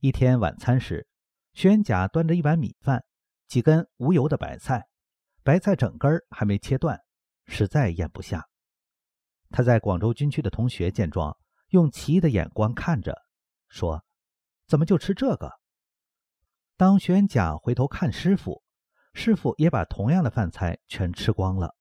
[0.00, 1.06] 一天晚餐时，
[1.52, 3.04] 薛元甲端着一碗米饭，
[3.46, 4.88] 几根无油的白菜，
[5.44, 7.00] 白菜整根还没切断，
[7.46, 8.48] 实在咽不下。
[9.50, 13.16] 他在广州军区的同学见状，用奇异的眼光看着，
[13.68, 14.04] 说
[14.66, 15.60] ：“怎么就吃这个？”
[16.76, 18.64] 当薛元甲回头看师傅，
[19.14, 21.76] 师傅也把同样的饭菜全吃光了，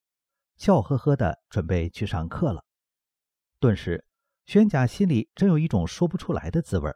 [0.55, 2.63] 笑呵呵的准备去上课了。
[3.59, 4.05] 顿时，
[4.45, 6.91] 宣甲心里真有一种说不出来的滋味。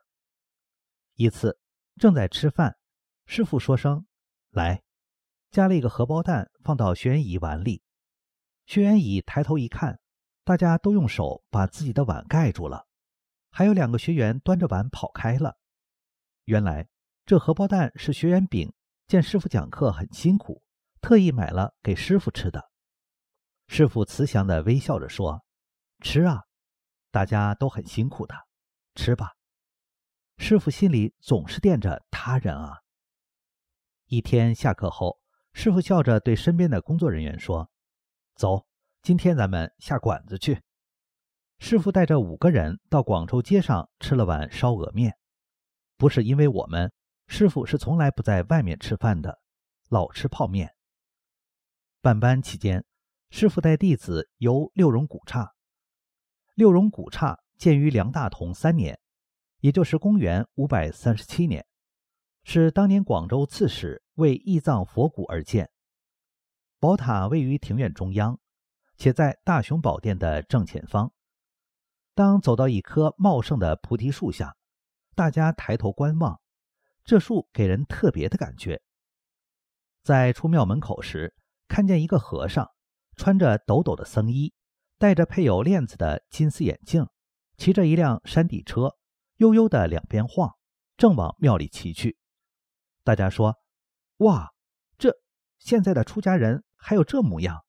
[1.15, 1.60] 一次，
[1.95, 2.78] 正在吃饭，
[3.26, 4.06] 师傅说声
[4.52, 4.84] “来”，
[5.50, 7.82] 加了一个荷包蛋放到薛元乙碗里。
[8.67, 10.00] 薛元乙抬头一看，
[10.43, 12.86] 大家都用手把自己的碗盖住了，
[13.50, 15.58] 还有两个学员端着碗跑开了。
[16.45, 16.88] 原来，
[17.26, 18.71] 这荷包蛋是学员丙
[19.08, 20.62] 见师傅讲课很辛苦，
[21.02, 22.69] 特意买了给师傅吃的。
[23.67, 25.43] 师傅慈祥地微笑着说
[26.02, 26.43] ：“吃啊。”
[27.12, 28.36] 大家都很辛苦的，
[28.95, 29.34] 吃吧。
[30.38, 32.80] 师傅心里总是惦着他人啊。
[34.06, 35.19] 一天下课后，
[35.54, 37.69] 师傅笑着对身边的工作人员说
[38.36, 38.65] ：“走，
[39.02, 40.62] 今天咱们下馆子去。”
[41.60, 45.15] 师傅带着五个人到广州街上吃了碗烧鹅面。
[45.97, 46.91] 不是因为我们，
[47.28, 49.39] 师傅是从来不在外面吃饭的，
[49.89, 50.74] 老吃泡面。
[52.02, 52.84] 办班期间，
[53.30, 55.54] 师傅带弟子游六榕古刹。
[56.62, 59.00] 六榕古刹建于梁大同三年，
[59.62, 61.65] 也就是公元五百三十七年，
[62.43, 65.71] 是当年广州刺史为义葬佛骨而建。
[66.80, 68.39] 宝塔位于庭院中央，
[68.95, 71.12] 且在大雄宝殿的正前方。
[72.13, 74.56] 当走到一棵茂盛的菩提树下，
[75.15, 76.39] 大家抬头观望，
[77.04, 78.84] 这树给人特别的感觉。
[80.04, 81.34] 在出庙门口时，
[81.67, 82.69] 看见一个和尚，
[83.15, 84.54] 穿着抖抖的僧衣。
[85.02, 87.08] 戴着配有链子的金丝眼镜，
[87.58, 88.98] 骑着一辆山地车，
[89.38, 90.56] 悠悠的两边晃，
[90.96, 92.20] 正往庙里骑去。
[93.04, 93.56] 大家说
[94.22, 94.52] ：“哇，
[95.00, 95.16] 这
[95.58, 97.66] 现在的出家人还有这模样。”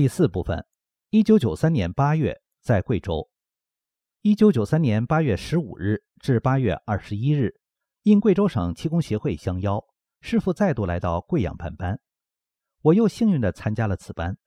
[0.00, 0.64] 第四部分，
[1.10, 3.28] 一九九三年八月，在贵州。
[4.22, 7.60] 一九九三年八月十五日至八月二十一日，
[8.04, 9.84] 应贵州省气功协会相邀，
[10.22, 12.00] 师傅再度来到贵阳办班。
[12.80, 14.38] 我又幸运地参加了此班。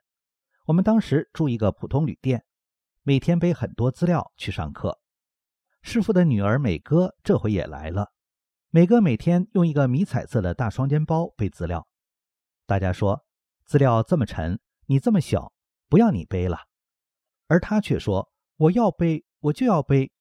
[0.66, 2.44] 我们当时住一个普通旅店，
[3.04, 5.00] 每天背很多资料去上课。
[5.84, 8.12] 师傅的女儿美哥这回也来了。
[8.72, 11.88] 美哥每天用一个迷彩色的大双肩包背资料。
[12.66, 13.24] 大家说，
[13.68, 14.60] 资料这么沉。
[14.88, 15.54] 你这么小，
[15.88, 16.58] 不要你背了。
[17.48, 20.12] 而他却说：“我要背，我就要背。”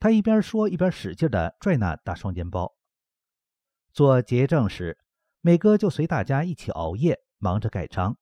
[0.00, 2.74] 他一边说，一边使劲地拽那大双肩包。
[3.92, 4.98] 做结业证时，
[5.40, 8.18] 美哥就随大家一起熬夜，忙着盖章。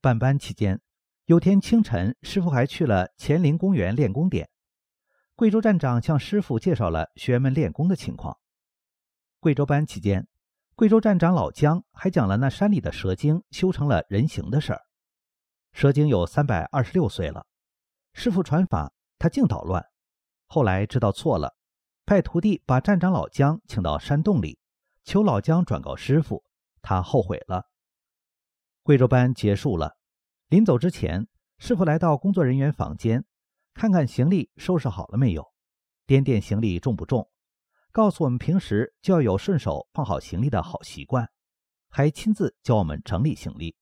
[0.00, 0.80] 办班期间，
[1.26, 4.50] 有天清晨，师傅还去了乾陵公园练功点。
[5.34, 8.38] 贵州站长向师傅介绍了学员们练功的情况。
[9.40, 10.28] 贵州班期间。
[10.74, 14.80] 贵州站长老姜还讲了那山里的蛇精修成了人形的事儿。
[15.72, 17.46] 蛇精有三百二十六岁了，
[18.14, 19.84] 师傅传法，他净捣乱。
[20.46, 21.54] 后来知道错了，
[22.04, 24.58] 派徒弟把站长老姜请到山洞里，
[25.04, 26.42] 求老姜转告师傅，
[26.80, 27.66] 他后悔了。
[28.82, 29.96] 贵州班结束了，
[30.48, 31.26] 临走之前，
[31.58, 33.24] 师傅来到工作人员房间，
[33.72, 35.52] 看看行李收拾好了没有，
[36.06, 37.30] 掂掂行李重不重，
[37.92, 41.28] 告诉我们平时就要有顺手放好行李的好习惯，
[41.90, 43.76] 还亲自教我们整理行李。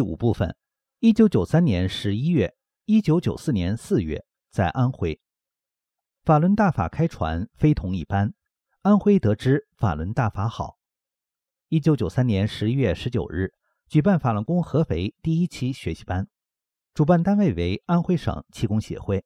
[0.00, 0.56] 第五部分，
[1.00, 5.20] 一九九三年十一月，一九九四年四月，在安徽，
[6.22, 8.32] 法轮大法开传非同一般。
[8.80, 10.78] 安徽得知法轮大法好，
[11.68, 13.52] 一九九三年十一月十九日
[13.88, 16.26] 举办法轮功合肥第一期学习班，
[16.94, 19.22] 主办单位为安徽省气功协会。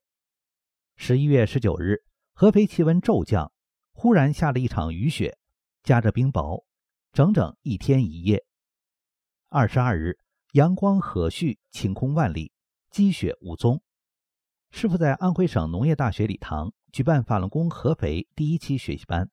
[0.96, 3.52] 十一月十九日，合肥气温骤降，
[3.92, 5.38] 忽然下了一场雨雪，
[5.84, 6.64] 夹着冰雹，
[7.12, 8.44] 整整一天一夜。
[9.48, 10.18] 二十二日。
[10.54, 12.52] 阳光和煦，晴空万里，
[12.88, 13.82] 积雪无踪。
[14.70, 19.28] 师傅在安徽省农业大学礼堂举办法轮功合肥第一期学习班，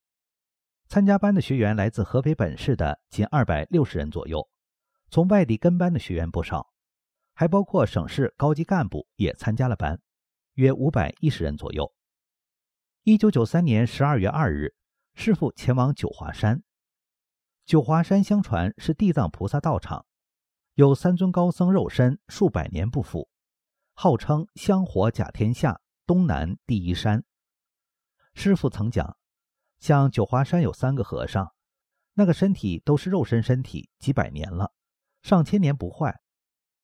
[0.88, 4.50] 参加班的学员来自合肥本市的近二百六十人左右，
[5.12, 6.74] 从外地跟班的学员不少，
[7.36, 10.02] 还包括省市高级干部也参加了班，
[10.56, 11.94] 约五百一十人左右。
[13.04, 14.74] 一九九三年十二月二日，
[15.14, 16.64] 师傅前往九华山。
[17.64, 20.08] 九华山相传是地藏菩萨道场。
[20.76, 23.28] 有三尊高僧肉身，数百年不腐，
[23.94, 27.26] 号称香火甲天下东南第一山。
[28.34, 29.18] 师傅曾讲，
[29.80, 31.54] 像九华山有三个和尚，
[32.14, 34.72] 那个身体都是肉身身体，几百年了，
[35.22, 36.22] 上千年不坏，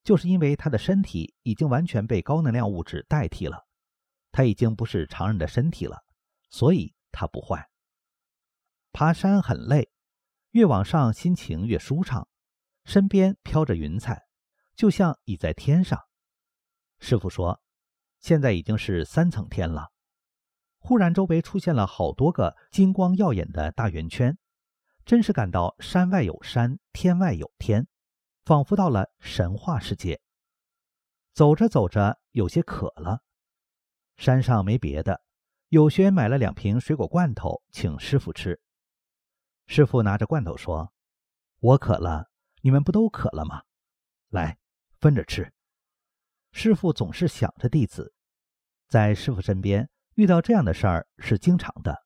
[0.04, 3.66] 就是因为他的身体已经完全被高能量物质代替了，
[4.30, 6.04] 他已经不是常人的身体了，
[6.50, 7.70] 所以他不坏。
[8.92, 9.90] 爬山很累，
[10.50, 12.28] 越往上心情越舒畅。
[12.88, 14.24] 身边飘着云彩，
[14.74, 16.06] 就像已在天上。
[16.98, 17.60] 师傅说
[18.18, 19.90] ：“现在已经是三层天了。”
[20.80, 24.38] 忽然，周围出现了好多个金光耀眼的大圆圈，
[25.04, 27.86] 真是感到山外有山，天外有天，
[28.46, 30.22] 仿佛到了神话世界。
[31.34, 33.20] 走着走着，有些渴了。
[34.16, 35.20] 山上没别的，
[35.68, 38.58] 有学买了两瓶水果罐头，请师傅吃。
[39.66, 40.94] 师傅拿着罐头说
[41.60, 42.27] ：“我渴了。”
[42.60, 43.62] 你们不都渴了吗？
[44.28, 44.58] 来，
[45.00, 45.52] 分着吃。
[46.52, 48.12] 师傅总是想着弟子，
[48.88, 52.04] 在师傅身边遇到这样的事儿是经常的。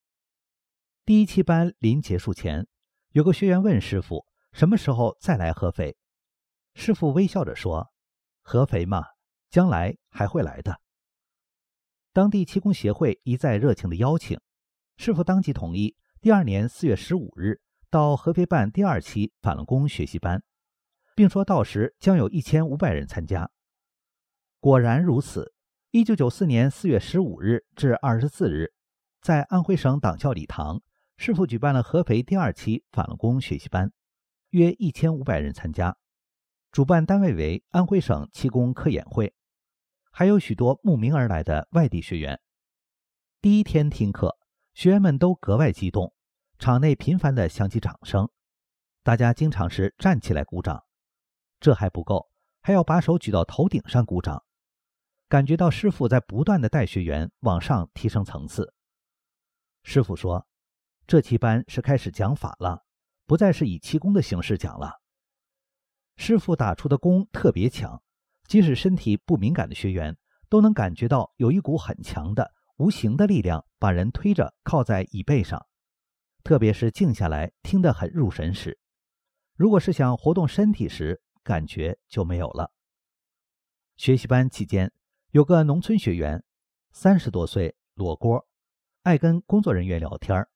[1.04, 2.66] 第一期班临结束前，
[3.10, 5.96] 有个学员问师傅什么时候再来合肥。
[6.74, 7.92] 师傅微笑着说
[8.42, 9.04] ：“合肥嘛，
[9.50, 10.80] 将来还会来的。”
[12.12, 14.38] 当地气功协会一再热情的邀请，
[14.96, 15.96] 师傅当即同意。
[16.20, 17.60] 第二年四月十五日。
[17.92, 20.42] 到合肥办第二期法轮功学习班，
[21.14, 23.50] 并说到时将有一千五百人参加。
[24.60, 25.52] 果然如此。
[25.90, 28.72] 一九九四年四月十五日至二十四日，
[29.20, 30.80] 在安徽省党校礼堂，
[31.18, 33.92] 师傅举办了合肥第二期法轮功学习班，
[34.52, 35.94] 约一千五百人参加。
[36.70, 39.34] 主办单位为安徽省气功科研会，
[40.10, 42.40] 还有许多慕名而来的外地学员。
[43.42, 44.38] 第一天听课，
[44.72, 46.14] 学员们都格外激动。
[46.62, 48.28] 场内频繁地响起掌声，
[49.02, 50.84] 大家经常是站起来鼓掌，
[51.58, 54.44] 这还不够，还要把手举到头顶上鼓掌，
[55.28, 58.72] 感觉到师傅在不断地带学员往上提升层次。
[59.82, 60.46] 师傅说
[61.04, 62.84] ：“这期班是开始讲法了，
[63.26, 65.00] 不再是以气功的形式讲了。”
[66.16, 68.00] 师傅打出的功特别强，
[68.46, 70.16] 即使身体不敏感的学员
[70.48, 75.66] 都能感觉到有一股很强的无形的力量把人推着靠在椅背上。
[76.44, 78.78] 特别是静下来听得很入神时，
[79.54, 82.72] 如果是想活动身体时，感觉就没有了。
[83.96, 84.92] 学习班期间，
[85.30, 86.42] 有个农村学员，
[86.90, 88.46] 三十多岁，裸锅，
[89.02, 90.46] 爱跟工作人员聊天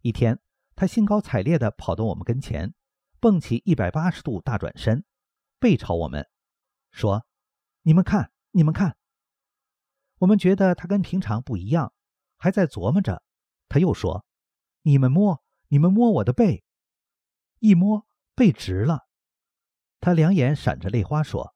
[0.00, 0.40] 一天，
[0.74, 2.72] 他兴高采烈地跑到我们跟前，
[3.20, 5.04] 蹦起一百八十度大转身，
[5.58, 6.26] 背朝我们，
[6.90, 7.26] 说
[7.82, 8.96] ：“你们看，你们看。”
[10.20, 11.92] 我们觉得他跟平常不一样，
[12.38, 13.22] 还在琢磨着。
[13.68, 14.24] 他又说。
[14.82, 16.64] 你们摸，你们摸我的背，
[17.60, 19.06] 一摸背直了。
[20.00, 21.54] 他两眼闪着泪花说：“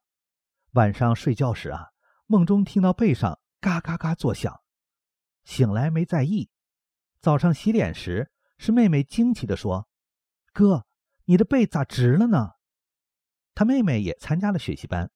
[0.72, 1.88] 晚上睡觉时啊，
[2.26, 4.62] 梦中听到背上嘎嘎嘎作响，
[5.42, 6.50] 醒来没在意。
[7.20, 9.88] 早上洗脸时，是妹妹惊奇地说
[10.54, 10.86] ：‘哥，
[11.24, 12.52] 你的背咋直了呢？’
[13.56, 15.10] 他妹妹也参加了学习班。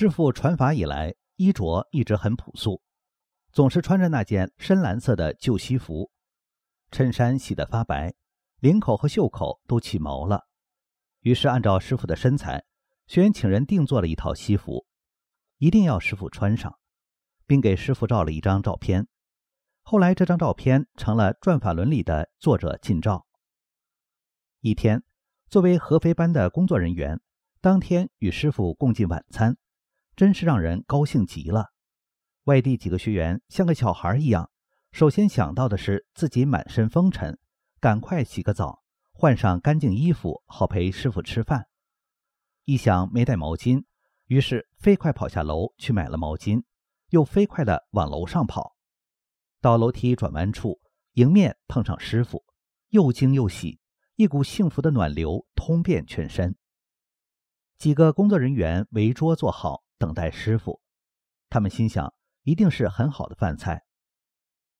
[0.00, 2.80] 师傅传法以来，衣着一直很朴素，
[3.52, 6.10] 总是穿着那件深蓝色的旧西服，
[6.90, 8.14] 衬衫洗得发白，
[8.60, 10.46] 领口和袖口都起毛了。
[11.20, 12.64] 于是按照师傅的身材，
[13.08, 14.86] 学员请人定做了一套西服，
[15.58, 16.78] 一定要师傅穿上，
[17.46, 19.06] 并给师傅照了一张照片。
[19.82, 23.26] 后来这张照片成了《转法轮》里的作者近照。
[24.60, 25.02] 一天，
[25.50, 27.20] 作为合肥班的工作人员，
[27.60, 29.58] 当天与师傅共进晚餐，
[30.20, 31.70] 真是让人高兴极了。
[32.44, 34.50] 外地几个学员像个小孩一样，
[34.92, 37.38] 首先想到的是自己满身风尘，
[37.80, 38.82] 赶快洗个澡。
[39.12, 41.68] 换上干净衣服，好陪师傅吃饭。
[42.66, 43.84] 一想没带毛巾，
[44.26, 46.64] 于是飞快跑下楼去买了毛巾，
[47.08, 48.76] 又飞快地往楼上跑。
[49.62, 50.82] 到楼梯转弯处，
[51.14, 52.44] 迎面碰上师傅，
[52.90, 53.80] 又惊又喜，
[54.16, 56.54] 一股幸福的暖流通遍全身。
[57.78, 60.80] 几个工作人员围桌坐好，等待师傅。
[61.50, 63.84] 他们心想，一定是很好的饭菜。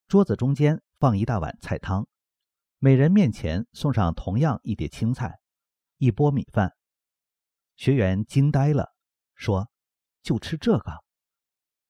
[0.08, 2.08] 桌子中间放一大碗菜汤。
[2.78, 5.40] 每人面前送上同样一碟青菜，
[5.98, 6.74] 一钵米饭。
[7.76, 8.94] 学员惊呆了，
[9.34, 9.70] 说
[10.22, 11.04] ：“就吃这个？”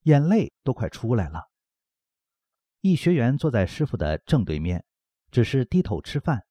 [0.03, 1.51] 眼泪都快出来了。
[2.81, 4.85] 一学员坐在师傅的正对面，
[5.31, 6.47] 只是低头吃饭，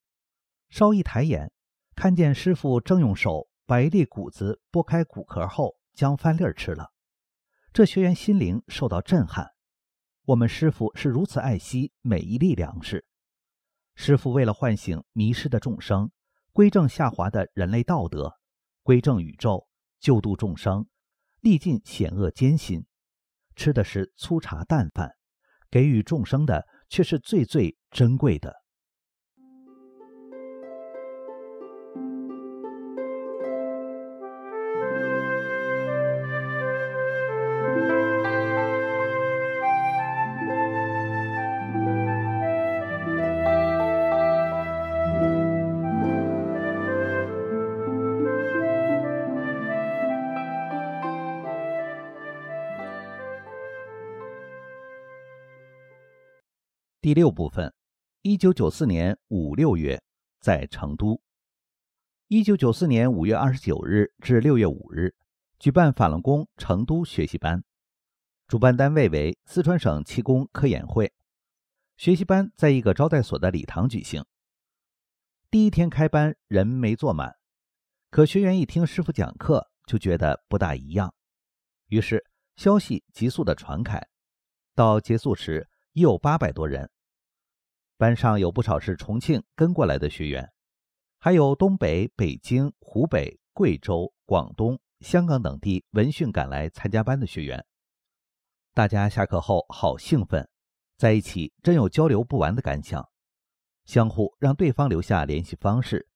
[0.70, 1.52] 稍一抬眼，
[1.94, 6.94] 看见师傅正用手把一粒谷子剥开谷壳后将饭粒儿吃了。
[7.74, 9.50] 这学员心灵受到震撼。
[10.28, 13.06] 我们师傅是如此爱惜每一粒粮食。
[13.96, 16.10] 师傅为了唤醒迷失的众生，
[16.54, 18.34] 归正下滑的人类道德，
[18.82, 19.68] 归正宇宙，
[20.00, 20.88] 救度众生，
[21.42, 22.86] 历尽险恶艰辛，
[23.58, 25.18] 吃的是粗茶淡饭，
[25.70, 28.59] 给予众生的却是最最珍贵的。
[57.10, 57.74] 第六部分，
[58.22, 60.00] 一九九四年五六月，
[60.40, 61.20] 在成都。
[62.28, 65.16] 一九九四年五月二十九日至六月五日，
[65.58, 67.64] 举办法轮功成都学习班，
[68.48, 71.12] 主办单位为四川省气功科研会。
[71.98, 74.24] 学习班在一个招待所的礼堂举行。
[75.50, 77.38] 第一天开班，人没坐满，
[78.12, 81.12] 可学员一听师傅讲课，就觉得不大一样，
[81.88, 82.24] 于是
[82.56, 84.00] 消息急速的传开。
[84.76, 86.88] 到结束时，已有八百多人，
[88.00, 90.54] 班上有不少是重庆跟过来的学员，
[91.18, 97.66] 还有东北、北京、湖北、贵州、广东、香港等地闻讯赶来参加班的学员。
[98.74, 100.48] 大家下课后好兴奋，
[100.96, 103.06] 在一起真有交流不完的感想，
[103.84, 106.08] 相互让对方留下联系方式，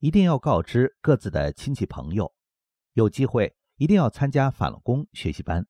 [0.00, 2.34] 一定要告知各自的亲戚朋友，
[2.92, 5.66] 有机会一定要参加法轮功学习班。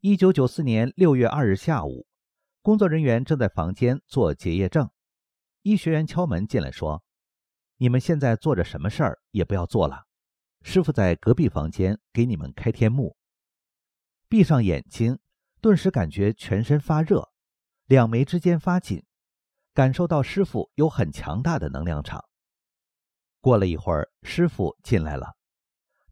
[0.00, 2.09] 一九九四年六月二日下午。
[2.62, 4.90] 工作人员正在房间做结业证，
[5.62, 7.02] 一学员敲门进来，说
[7.78, 10.04] ：“你们现在做着什么事儿也不要做了，
[10.60, 13.16] 师傅在隔壁房间给你们开天目。”
[14.28, 15.18] 闭上眼睛，
[15.62, 17.30] 顿时感觉全身发热，
[17.86, 19.06] 两眉之间发紧，
[19.72, 22.22] 感受到师傅有很强大的能量场。
[23.40, 25.34] 过了一会儿，师傅进来了，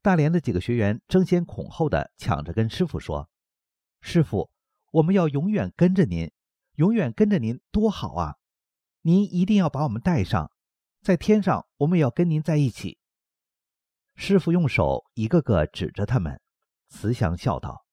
[0.01, 3.29] 大连的几个学员争先恐后的抢着跟师傅说
[4.01, 4.51] ：“师傅，
[4.93, 6.33] 我们要永远跟着您。”
[6.79, 8.37] 永远跟着您多好啊！
[9.03, 10.53] 您一定要把我们带上，
[11.03, 13.01] 在天上我们也要跟您在一起。
[14.15, 16.41] 师傅用手一个个指着他们，
[16.89, 17.85] 慈祥笑道：“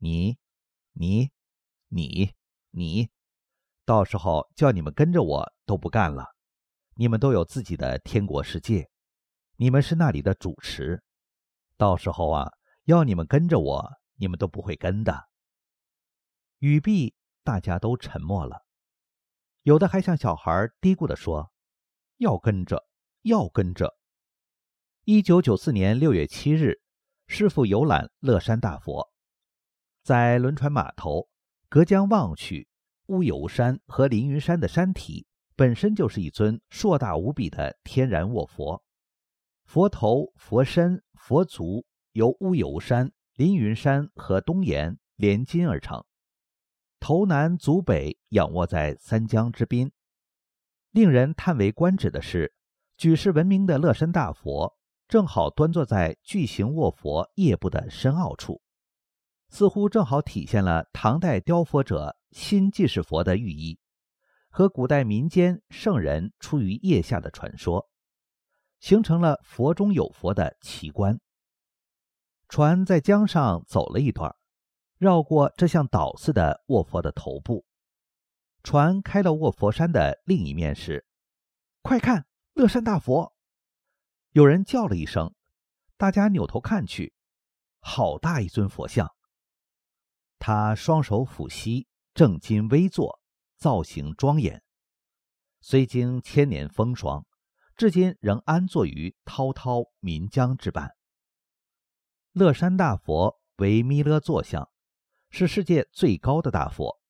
[0.00, 0.38] 你、
[0.94, 1.30] 你、
[1.88, 2.32] 你、
[2.70, 3.10] 你，
[3.84, 6.24] 到时候叫你们跟着我都不干了。
[6.94, 8.88] 你们都有自己的天国世界，
[9.56, 11.02] 你们是那里的主持。
[11.76, 12.50] 到时候啊，
[12.84, 15.28] 要你们跟着我，你们都不会跟的。”
[16.60, 17.14] 语毕。
[17.50, 18.64] 大家都沉默了，
[19.62, 21.50] 有的还像小孩嘀咕地说
[22.18, 22.86] ：“要跟着，
[23.22, 23.98] 要跟着。”
[25.02, 26.80] 一九九四年六月七日，
[27.26, 29.12] 师傅游览乐山大佛，
[30.04, 31.28] 在轮船码头
[31.68, 32.68] 隔江望去，
[33.06, 35.26] 乌油山和凌云山的山体
[35.56, 38.80] 本身就是一尊硕大无比的天然卧佛，
[39.64, 46.04] 佛头、佛身、佛足由乌油山、凌云山和东岩连金而成。
[47.00, 49.90] 头南足北，仰卧在三江之滨。
[50.90, 52.52] 令人叹为观止的是，
[52.96, 54.76] 举世闻名的乐山大佛，
[55.08, 58.60] 正好端坐在巨型卧佛腋部的深凹处，
[59.48, 63.80] 似乎正好体现了唐代雕佛者心即是佛的寓意，
[64.50, 67.88] 和古代民间圣人出于腋下的传说，
[68.78, 71.18] 形成了佛中有佛的奇观。
[72.48, 74.36] 船在江上走了一段，
[75.00, 77.64] 绕过这像岛似的卧佛的头部，
[78.62, 81.06] 船开到卧佛山的另一面时，
[81.80, 83.34] 快看，乐山大佛！
[84.32, 85.34] 有人叫了一声，
[85.96, 87.14] 大家扭头看去，
[87.78, 89.10] 好大一尊佛像。
[90.38, 93.22] 他双手抚膝，正襟危坐，
[93.56, 94.62] 造型庄严。
[95.62, 97.24] 虽经千年风霜，
[97.74, 100.94] 至今仍安坐于滔滔岷江之畔。
[102.32, 104.69] 乐山大佛为弥勒坐像，
[105.30, 107.00] 是世界最高的大佛，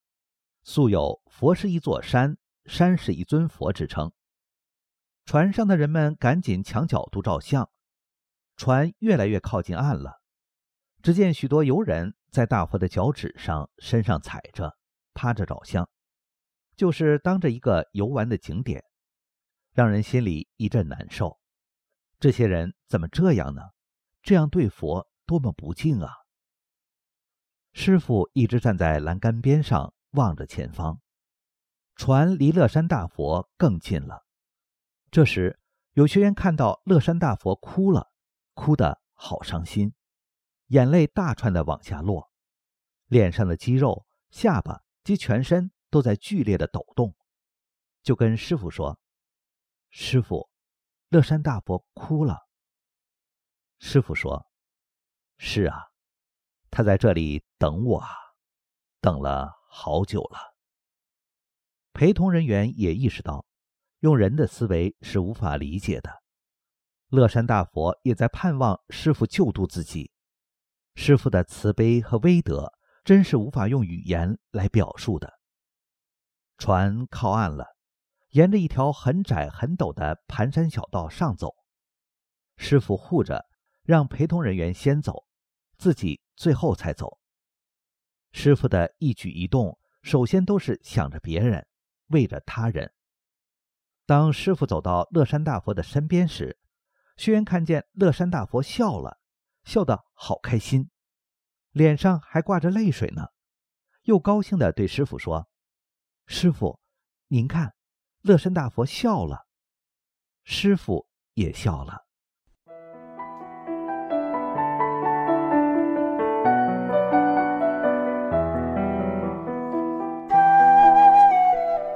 [0.62, 4.12] 素有“佛是一座山，山是一尊佛”之称。
[5.25, 7.71] 船上的人们赶紧抢角度照相，
[8.57, 10.21] 船越来越靠近岸了。
[11.03, 14.77] 只见许多游人在大佛的脚趾上、身上踩着、
[15.14, 15.89] 趴着照相，
[16.77, 18.85] 就是当着一个游玩的景点，
[19.73, 21.39] 让人心里一阵难受。
[22.18, 23.62] 这些人怎么这样呢？
[24.23, 26.12] 这样对佛多么不敬啊！
[27.73, 31.01] 师傅一直站在栏杆边上望着前方，
[31.95, 34.27] 船离乐山大佛更近了。
[35.11, 35.59] 这时，
[35.93, 38.11] 有学员看到乐山大佛哭了，
[38.55, 39.95] 哭得好伤心，
[40.66, 42.31] 眼泪大串的往下落，
[43.07, 47.14] 脸上的肌肉、下巴及全身都在剧烈的抖动，
[48.03, 48.99] 就跟师傅说
[49.91, 50.51] ：“师傅，
[51.09, 52.49] 乐山大佛哭了。”
[53.79, 54.47] 师傅说
[55.39, 55.89] ：“是啊，
[56.81, 58.09] 他在这里等我啊，
[59.03, 60.39] 等了好久了。”
[61.93, 63.45] 陪同人员也意识到。
[63.99, 66.22] 用人的思维是无法理解的。
[67.11, 70.11] 乐山大佛也在盼望师傅救度自己。
[70.95, 72.72] 师傅的慈悲和威德，
[73.05, 75.31] 真是无法用语言来表述的。
[76.57, 77.66] 船靠岸了，
[78.31, 81.55] 沿着一条很窄很陡的盘山小道上走。
[82.57, 83.45] 师傅护着，
[83.83, 85.26] 让陪同人员先走，
[85.76, 87.18] 自己最后才走。
[88.32, 91.66] 师傅的一举一动，首先都是想着别人，
[92.07, 92.95] 为着他人。
[94.07, 96.59] 当师傅走到乐山大佛的身边时，
[97.18, 99.20] 学员看见乐山大佛笑了，
[99.64, 100.88] 笑得好开心，
[101.72, 103.26] 脸上还挂着泪水呢，
[104.05, 105.47] 又高兴地对师傅说
[106.24, 106.80] ：“师傅，
[107.26, 107.74] 您看，
[108.22, 109.47] 乐山大佛笑了。”
[110.43, 112.07] 师傅也笑了。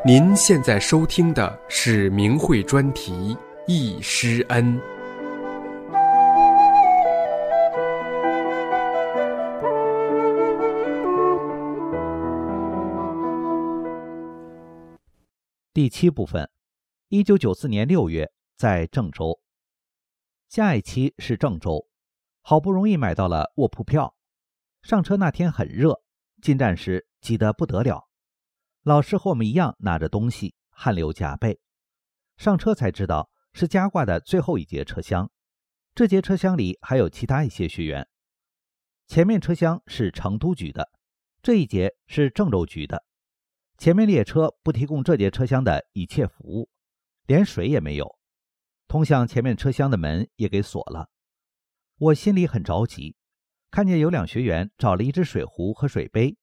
[0.07, 3.35] 您现在收听的是明慧专题
[3.67, 4.79] 《易师恩》
[15.73, 16.51] 第七部分。
[17.09, 19.41] 一九九四年六月，在郑州。
[20.51, 21.89] 下一期是郑州，
[22.43, 24.15] 好不容易买到了卧铺票。
[24.83, 26.03] 上车那天很热，
[26.43, 28.11] 进站时挤得不得了。
[28.85, 31.59] 老师和我们一样拿着东西，汗流浃背。
[32.37, 35.31] 上车才知道是加挂的最后一节车厢。
[35.95, 38.07] 这节车厢里还有其他一些学员。
[39.07, 40.91] 前面车厢是成都局的，
[41.43, 43.03] 这一节是郑州局的。
[43.79, 46.69] 前面列车不提供这节车厢的一切服务，
[47.25, 48.19] 连水也没有。
[48.87, 51.09] 通向前面车厢的门也给锁了。
[51.97, 53.17] 我心里很着急，
[53.71, 56.37] 看见有两学员找了一只水壶和水杯，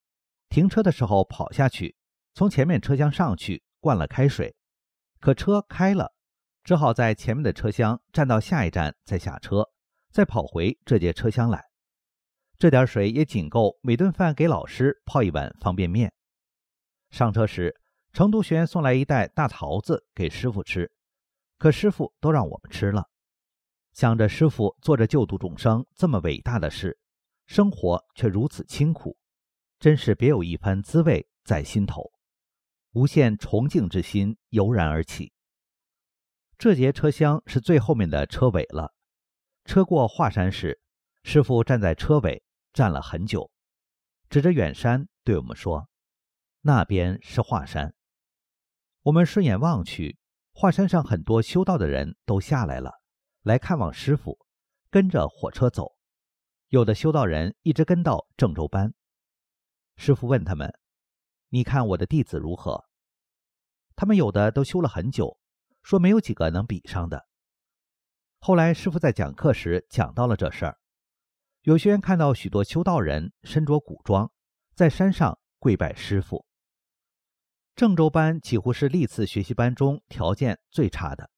[0.50, 1.96] 停车的时候跑下去。
[2.34, 4.56] 从前面车厢上去灌了开水，
[5.20, 6.14] 可车开了，
[6.64, 9.70] 只好在前面的车厢站到下一站再下车，
[10.12, 11.64] 再跑回这节车厢来。
[12.58, 16.14] 这点水也仅够每顿饭给老师泡一碗方便面。
[17.10, 17.76] 上车时，
[18.14, 20.92] 成都学员送来一袋大桃子给师傅吃，
[21.58, 23.10] 可师傅都让我们吃了。
[23.94, 26.98] 想着师傅做着救度众生这么伟大的事，
[27.46, 29.18] 生活却如此清苦，
[29.80, 32.12] 真是别有一番滋味在心头。
[32.92, 35.32] 无限崇敬之心油然而起。
[36.58, 38.94] 这节车厢是最后面的车尾了。
[39.66, 40.80] 车过华山时，
[41.24, 43.50] 师傅站在车尾站了很久，
[44.30, 45.90] 指着远山对我们说
[46.62, 47.94] ：“那边是华山。”
[49.04, 50.18] 我们顺眼望去，
[50.52, 52.92] 华山上很多修道的人都下来了，
[53.42, 54.38] 来看望师傅，
[54.90, 55.96] 跟着火车走。
[56.68, 58.94] 有的修道人一直跟到郑州班。
[59.96, 60.81] 师傅问他们。
[61.54, 62.86] 你看我的弟子如何？
[63.98, 65.38] 他们有的都修了很久，
[65.84, 67.28] 说没有几个能比上的。
[68.40, 70.78] 后来师傅在讲课时讲到了这事儿，
[71.64, 74.32] 有学员看到许多修道人身着古装，
[74.74, 76.46] 在山上跪拜师傅。
[77.76, 81.30] 郑州班几乎是历次学习班中条件最差的，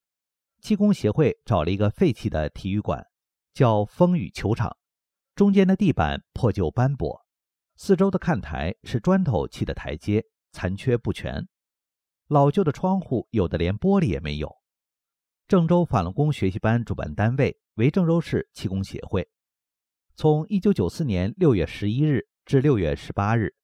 [0.61, 3.03] 气功协会找了一个废弃的体育馆，
[3.51, 4.77] 叫风雨球场，
[5.33, 7.22] 中间的地板破旧斑驳，
[7.75, 11.47] 四周的看台是砖头砌的台阶，残缺不全，
[12.27, 14.55] 老旧的窗户有的连玻璃也没有。
[15.47, 19.27] 郑州法轮功学习班主办单位为郑州市气功协会，
[20.15, 23.55] 从1994年6月11日至6月18日，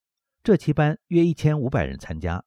[0.44, 2.44] 这期班约1500人参加。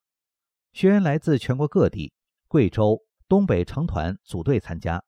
[0.73, 2.13] 学员来自全国各地，
[2.49, 5.03] 贵州、东北成团组队参加。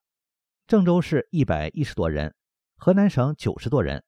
[0.66, 2.34] 郑州市一百一十多人，
[2.76, 4.04] 河南省九十多人，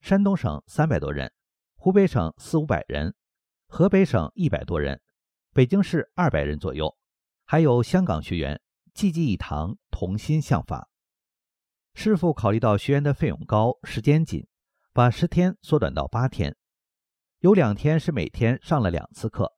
[0.00, 1.32] 山东省三百多人，
[1.80, 3.14] 湖北省四五百人，
[3.68, 5.00] 河北省一百多人，
[5.52, 6.98] 北京市二百人左右，
[7.44, 8.60] 还有香港学员，
[8.92, 10.90] 济济一堂，同心向法。
[11.94, 14.44] 师傅考虑到学员的费用高，时间紧，
[14.92, 16.56] 把十天缩短到八天，
[17.38, 19.54] 有两天是每天上了两次课，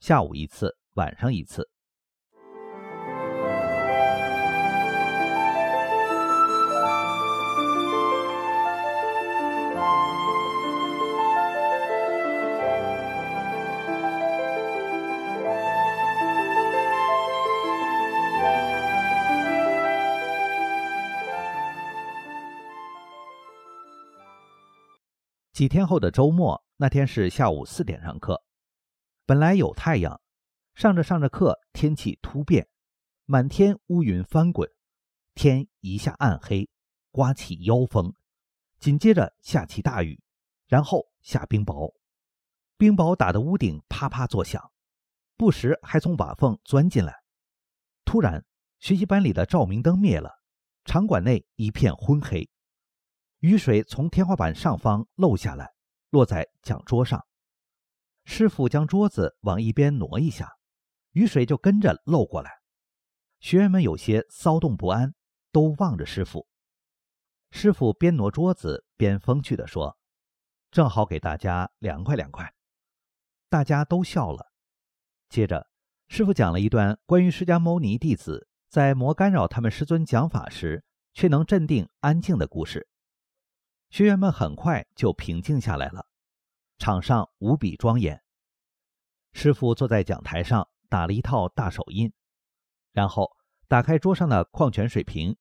[0.00, 0.78] 下午一次。
[0.94, 1.70] 晚上一次。
[25.60, 28.42] 几天后的周末，那天是下午四点上课，
[29.26, 30.18] 本来有太阳。
[30.74, 32.66] 上着上着课，天气突变，
[33.26, 34.70] 满天乌云翻滚，
[35.34, 36.70] 天一下暗黑，
[37.10, 38.14] 刮起妖风，
[38.78, 40.22] 紧接着下起大雨，
[40.66, 41.94] 然后下冰雹，
[42.78, 44.72] 冰雹打得屋顶啪啪作响，
[45.36, 47.14] 不时还从瓦缝钻进来。
[48.06, 48.42] 突然，
[48.78, 50.40] 学习班里的照明灯灭了，
[50.86, 52.48] 场馆内一片昏黑，
[53.40, 55.72] 雨水从天花板上方漏下来，
[56.10, 57.26] 落在讲桌上。
[58.26, 60.52] 师傅将桌子往一边挪一下。
[61.12, 62.50] 雨水就跟着漏过来，
[63.40, 65.14] 学员们有些骚动不安，
[65.50, 66.46] 都望着师傅。
[67.50, 69.96] 师傅边挪桌子边风趣地说
[70.70, 72.52] ：“正好给大家凉快凉快。”
[73.48, 74.52] 大家都笑了。
[75.30, 75.66] 接着，
[76.08, 80.84] 师傅讲了一段关于释迦牟尼弟子在魔干扰他们师尊讲法时，
[81.14, 82.86] 却能镇定安静的故事。
[83.90, 86.06] 学员们很快就平静下来了，
[86.78, 88.22] 场上无比庄严。
[89.32, 90.68] 师傅坐在讲台上。
[90.90, 92.12] 打了一套大手印，
[92.90, 93.30] 然后
[93.68, 95.36] 打开桌上的矿泉水瓶，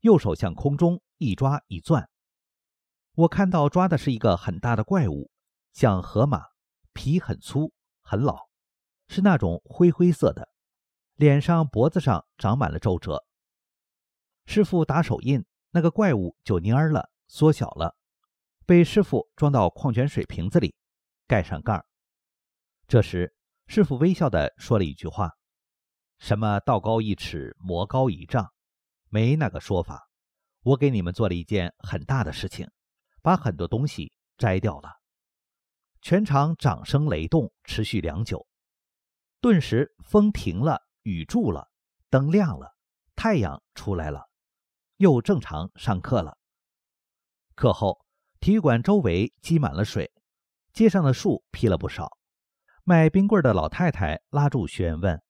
[0.00, 2.06] 右手向空中一抓一攥。
[3.14, 5.30] 我看到抓的是一个很大的怪物，
[5.72, 6.48] 像河马，
[6.92, 7.72] 皮很粗
[8.02, 8.50] 很老，
[9.08, 10.50] 是那种灰灰色的，
[11.14, 13.24] 脸上脖子上长满了皱褶。
[14.44, 17.94] 师傅打手印，那个怪物就蔫儿了，缩小了，
[18.66, 20.74] 被师傅装到矿泉水瓶子里，
[21.28, 21.86] 盖上盖儿。
[22.88, 23.32] 这时。
[23.72, 25.30] 师傅微笑地说了一句话
[26.18, 28.52] ：“什么道高一尺，魔高一丈，
[29.10, 30.08] 没那个说法。
[30.62, 32.68] 我给你们做了一件很大的事情，
[33.22, 34.90] 把很多东西摘掉了。”
[36.02, 38.44] 全场掌声雷动，持续良久。
[39.40, 41.70] 顿时风停了，雨住了，
[42.08, 42.74] 灯亮了，
[43.14, 44.28] 太阳出来了，
[44.96, 46.36] 又正常上课了。
[47.60, 48.06] 课后，
[48.40, 50.10] 体育馆周围积满了水，
[50.72, 52.16] 街上的树劈了不少。
[52.84, 55.22] 卖冰棍的老太太拉住学员问：“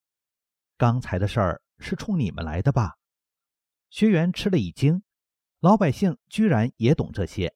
[0.79, 2.95] 刚才的事儿是冲你们来的吧？”
[3.91, 5.03] 学员吃了一惊，
[5.59, 7.53] 老百姓居然也懂这些。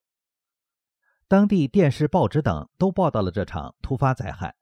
[1.29, 4.57] 当地电视、报纸等都报道了这场突发灾害：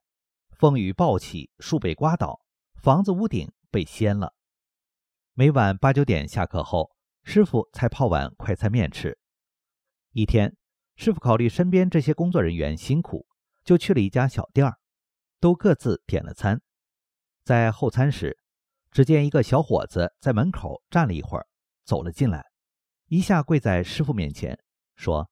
[0.50, 2.40] 风雨暴起，树被刮倒，
[2.76, 4.32] 房子屋顶被掀了。
[5.32, 6.94] 每晚八九点下课后，
[7.24, 9.18] 师傅才泡碗快餐面吃。
[10.16, 10.56] 一天，
[10.94, 13.26] 师傅考虑身边这些工作人员辛苦，
[13.64, 14.78] 就去了一家小店儿。
[15.40, 16.62] 都各自点了餐，
[17.42, 18.38] 在候餐时，
[18.92, 21.48] 只见一个小伙子在门口站了一会儿，
[21.84, 22.46] 走了进来，
[23.08, 24.56] 一下跪在师傅面前，
[24.94, 25.28] 说：“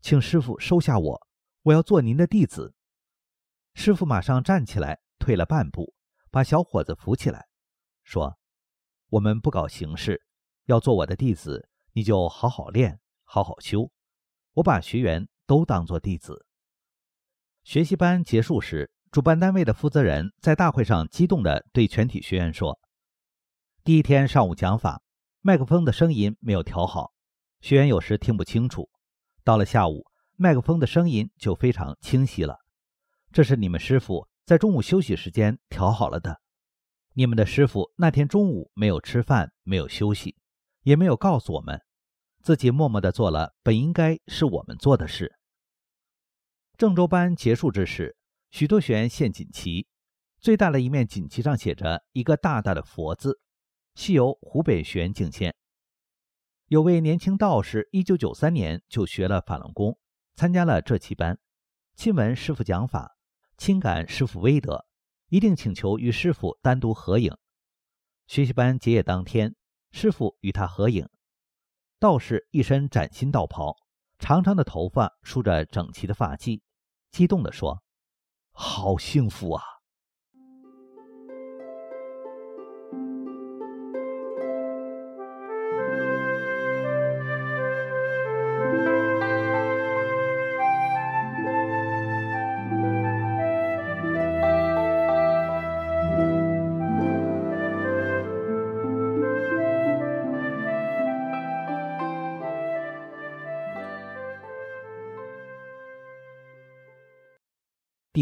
[0.00, 1.26] 请师傅收下我，
[1.60, 2.74] 我要做您的弟子。”
[3.76, 5.94] 师傅马上站起来，退了半步，
[6.30, 7.46] 把小伙子扶起来，
[8.02, 8.38] 说
[9.10, 10.22] ：“我们不搞形式，
[10.64, 13.92] 要做我的弟子，你就好好练，好好修。
[14.54, 16.46] 我把学员都当做弟子。”
[17.62, 18.90] 学习班结束时。
[19.10, 22.80] 主办单位的负责人在大会上激动地对全体学员说
[23.84, 25.00] ：“第一天上午讲法，
[25.40, 27.12] 麦克风的声音没有调好，
[27.60, 28.90] 学员有时听不清楚。
[29.44, 32.58] 到了下午，麦克风的声音就非常清晰了。
[33.30, 36.40] 这是你们师傅在中午休息时间调好了的。
[37.12, 40.34] 你们的师傅那天中午没有吃饭，没有休息，
[40.82, 41.80] 也没有告诉我们，
[42.44, 45.34] 自己默默的做了本应该是我们做的事。
[46.76, 48.18] 郑州班结束之时，
[48.50, 49.86] 许多学员献锦旗，
[50.40, 53.40] 最大的一面锦旗上写着一个大大的“佛”字，
[53.94, 55.56] 系由湖北学员敬献。
[56.66, 59.98] 有位年轻道士，一九九三年就学了法轮功，
[60.34, 61.38] 参加了这期班，
[61.96, 63.16] 亲闻师傅讲法，
[63.56, 64.84] 亲感师傅威德，
[65.30, 67.34] 一定请求与师傅单独合影。
[68.26, 69.56] 学习班结业当天。
[69.96, 71.08] 师傅与他合影，
[72.04, 73.74] 道士一身崭新道袍，
[74.18, 76.60] 长长的头发梳着整齐的发髻，
[77.10, 77.82] 激动地说
[78.52, 79.62] ：“好幸福啊！”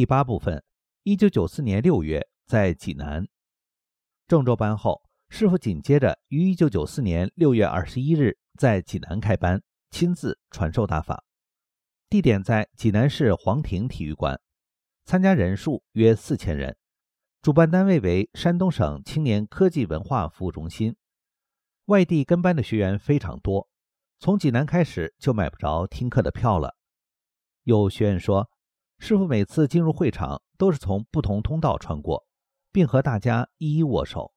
[0.02, 0.64] 第八部分，
[1.04, 3.24] 一九九四年六月，在济南。
[4.26, 11.22] 郑州班后，师傅紧接着于一九九四年六月二十一日在济南开班，亲自传授大法，
[12.08, 14.40] 地点在济南市黄庭体育馆，
[15.04, 16.76] 参加人数约四千人，
[17.40, 20.96] 主办单位为山东省青年科技文化服务中心，
[21.84, 23.68] 外地跟班的学员非常多，
[24.18, 26.74] 从济南开始就买不着听课的票了，
[27.62, 28.50] 有学员说。
[29.04, 32.24] 师傅每次进入会场都是从不同通道穿过，
[32.70, 34.32] 并和大家一一握手。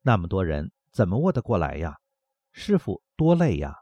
[0.00, 1.98] 那么多人怎么握得过来呀？
[2.50, 3.76] 师傅多累呀！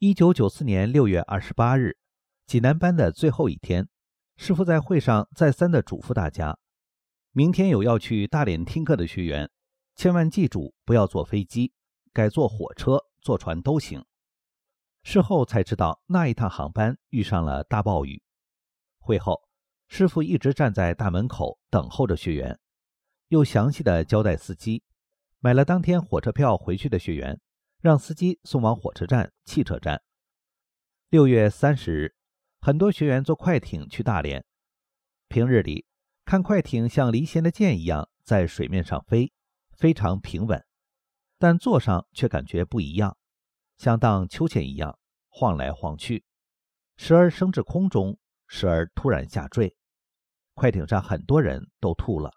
[0.00, 1.96] 一九九四年六月二十八日，
[2.44, 3.88] 济南班的最后一天，
[4.36, 6.58] 师傅在会上再三的嘱咐大家：
[7.32, 9.50] 明天有要去大连听课的学员，
[9.94, 11.72] 千万记住不要坐飞机，
[12.12, 14.04] 改坐火车、坐船都行。
[15.04, 18.22] 事后才知道，那一趟航班遇上了大暴雨。
[19.06, 19.40] 会后，
[19.86, 22.58] 师傅一直站在大门口等候着学员，
[23.28, 24.82] 又详细的交代司机，
[25.38, 27.40] 买了当天火车票回去的学员，
[27.80, 30.02] 让司机送往火车站、汽车站。
[31.08, 32.14] 六月三十日，
[32.60, 34.44] 很多学员坐快艇去大连。
[35.28, 35.86] 平日里
[36.24, 39.32] 看快艇像离弦的箭一样在水面上飞，
[39.70, 40.66] 非常平稳，
[41.38, 43.16] 但坐上却感觉不一样，
[43.76, 44.98] 像荡秋千一样
[45.28, 46.24] 晃来晃去，
[46.96, 48.18] 时而升至空中。
[48.46, 49.76] 时而突然下坠，
[50.54, 52.32] 快艇上很多人都吐了。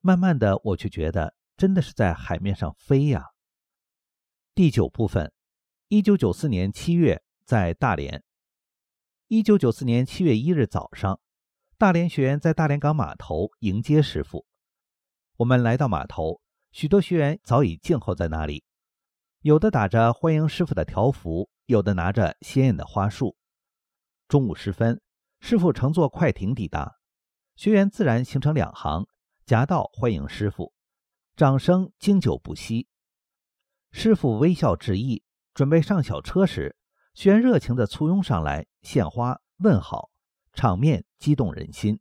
[0.00, 3.26] 慢慢的，我却觉得真的是在海面上飞呀。
[4.54, 5.32] 第九部分，
[5.88, 8.24] 一九九四年七月，在大连。
[9.26, 11.20] 一九九四年七月一日早上，
[11.76, 14.46] 大连学员在大连港码头迎接师傅。
[15.36, 16.40] 我们来到码头，
[16.72, 18.64] 许多学员早已静候在那里，
[19.42, 23.36] 有的打着欢迎师傅的条幅，有的拿着鲜艳的花束。
[24.26, 25.00] 中午时分。
[25.40, 26.96] 师傅乘坐快艇抵达，
[27.54, 29.06] 学员自然形成两行，
[29.46, 30.72] 夹道欢迎师傅，
[31.36, 32.88] 掌声经久不息。
[33.90, 35.22] 师傅微笑致意，
[35.54, 36.76] 准备上小车时，
[37.14, 40.10] 学员热情地簇拥上来，献花问好，
[40.52, 42.00] 场面激动人心。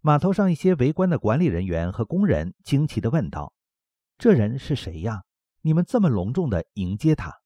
[0.00, 3.54] 码头上一些围观的管理人员和工人惊奇地问道
[4.18, 5.24] ：“这人是谁呀？
[5.62, 7.40] 你们这么隆重地迎接他？”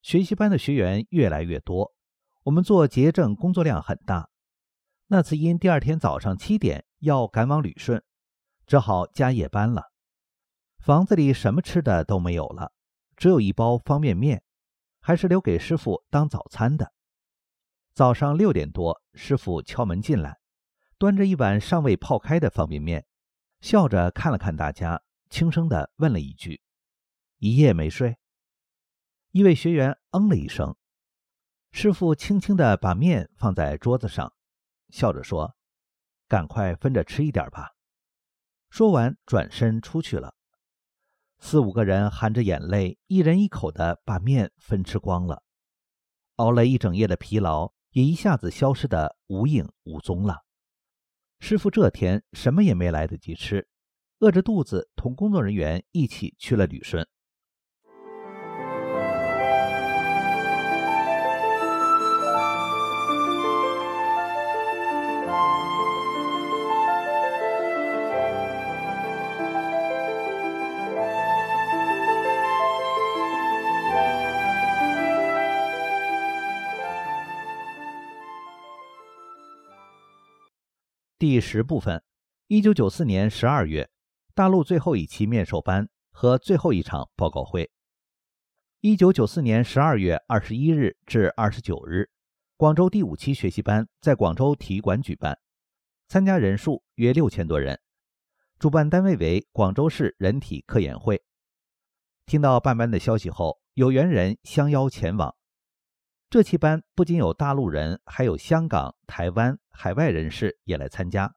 [0.00, 1.92] 学习班的学员越来越多。
[2.44, 4.28] 我们做结证工作量很大，
[5.06, 8.02] 那次因第二天早上七点要赶往旅顺，
[8.66, 9.92] 只好加夜班了。
[10.78, 12.72] 房子里什么吃的都没有了，
[13.16, 14.42] 只有一包方便面，
[15.00, 16.92] 还是留给师傅当早餐的。
[17.94, 20.40] 早上六点多，师傅敲门进来，
[20.98, 23.06] 端着一碗尚未泡开的方便面，
[23.60, 26.60] 笑着看了看大家，轻声地问了一句
[27.38, 28.16] ：“一夜没睡？”
[29.30, 30.74] 一位学员嗯了一声。
[31.72, 34.34] 师傅轻轻地把面放在桌子上，
[34.90, 35.56] 笑着说
[36.28, 37.70] ：“赶快分着吃一点吧。”
[38.68, 40.34] 说完，转身出去了。
[41.38, 45.42] 四五个人含着眼泪，一人一口地把面分吃光了。
[46.36, 50.42] 熬了一整夜的疲劳也一下子消失得无影无踪了。
[51.40, 53.66] 师傅这天什么也没来得及吃，
[54.18, 57.08] 饿着肚子同工作人员一起去了旅顺。
[81.22, 82.02] 第十部分，
[82.48, 83.88] 一九九四年十二月，
[84.34, 87.70] 大陆最后一期面授班和最后一场报告会，
[88.80, 92.10] 一九九四年十二月二十一日至二十九日，
[92.56, 95.38] 广州第五期学习班在广州体育馆举办，
[96.08, 97.80] 参加人数约六千多人，
[98.58, 101.22] 主办单位为广州市人体科研会。
[102.26, 105.32] 听到办班的消息后，有缘人相邀前往。
[106.28, 111.34] 这期班不仅有大陆人，还有香港、台湾、海外人士也来参加。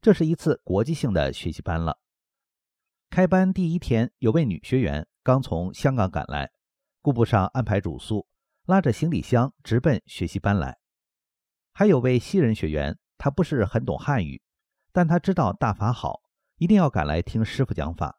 [0.00, 1.98] 这是一次国际性的学习班了。
[3.10, 6.50] 开班第一天，有位女学员刚从香港赶来。
[7.00, 8.26] 顾不上安排住宿，
[8.64, 10.78] 拉着行李箱直奔学习班来。
[11.72, 14.42] 还有位西人学员，他不是很懂汉语，
[14.90, 16.22] 但他知道大法好，
[16.56, 18.18] 一定要赶来听师傅讲法。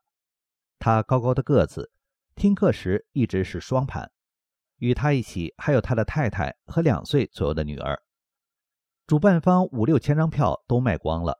[0.77, 1.91] 他高高的个子，
[2.35, 4.11] 听课时一直是双盘。
[4.77, 8.03] 与他一起还有他的太太和两岁左右的女儿。
[9.07, 11.39] 主办方五六千张票都卖光了，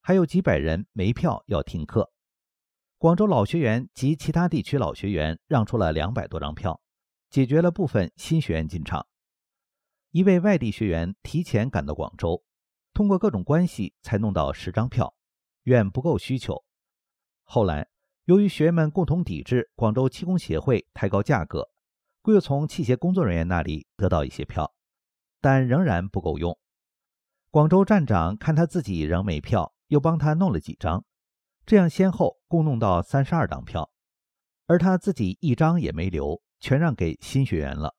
[0.00, 2.10] 还有几百人没票要听课。
[2.98, 6.80] 广州老学员及其他地区老学员让出了两百多张票。
[7.30, 9.06] 解决了部分新学员进场，
[10.10, 12.44] 一位外地学员提前赶到广州，
[12.92, 15.14] 通过各种关系才弄到十张票，
[15.64, 16.64] 远不够需求。
[17.44, 17.88] 后来
[18.24, 21.68] 由于学员们共同抵制广州气功协会抬高价格，
[22.22, 24.72] 故又从器械工作人员那里得到一些票，
[25.40, 26.56] 但仍然不够用。
[27.54, 31.04] 广州站长看他自己仍没票，又帮他弄了几张，
[31.64, 33.92] 这样先后共弄到三十二张票，
[34.66, 36.42] 而他自己一张也没留。
[36.58, 37.94] 全让给新学员了，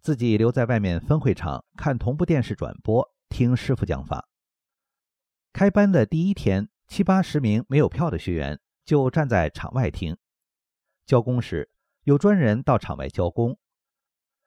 [0.00, 4.28] 自己留在外面分会场看同步电视转播，听师傅讲法。
[5.52, 10.16] 开班的第一天，七八十名没有票的学员就站在场外听。
[11.04, 11.68] 教功时，
[12.04, 13.58] 有专人到场外教功。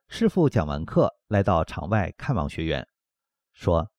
[0.07, 2.87] 师傅讲完课，来到场外看望学员，
[3.51, 3.91] 说：“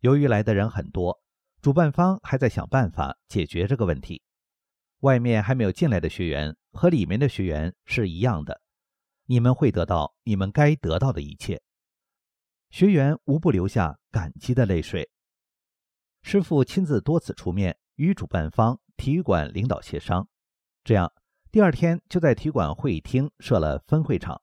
[0.00, 1.22] 由于来的人很多，
[1.62, 4.22] 主办方还在想办法解决这个问题。
[5.00, 8.60] 外面还没有进来的学员和里面的学员是一样的。”
[9.26, 11.62] 你们会得到你们该得到的一切。
[12.70, 15.08] 学员无不流下感激的泪水。
[16.22, 20.26] 师傅亲自多次出面与主办方体育馆领导协商，
[20.82, 21.12] 这样
[21.52, 24.42] 第二天就在体育馆会议厅设了分会场，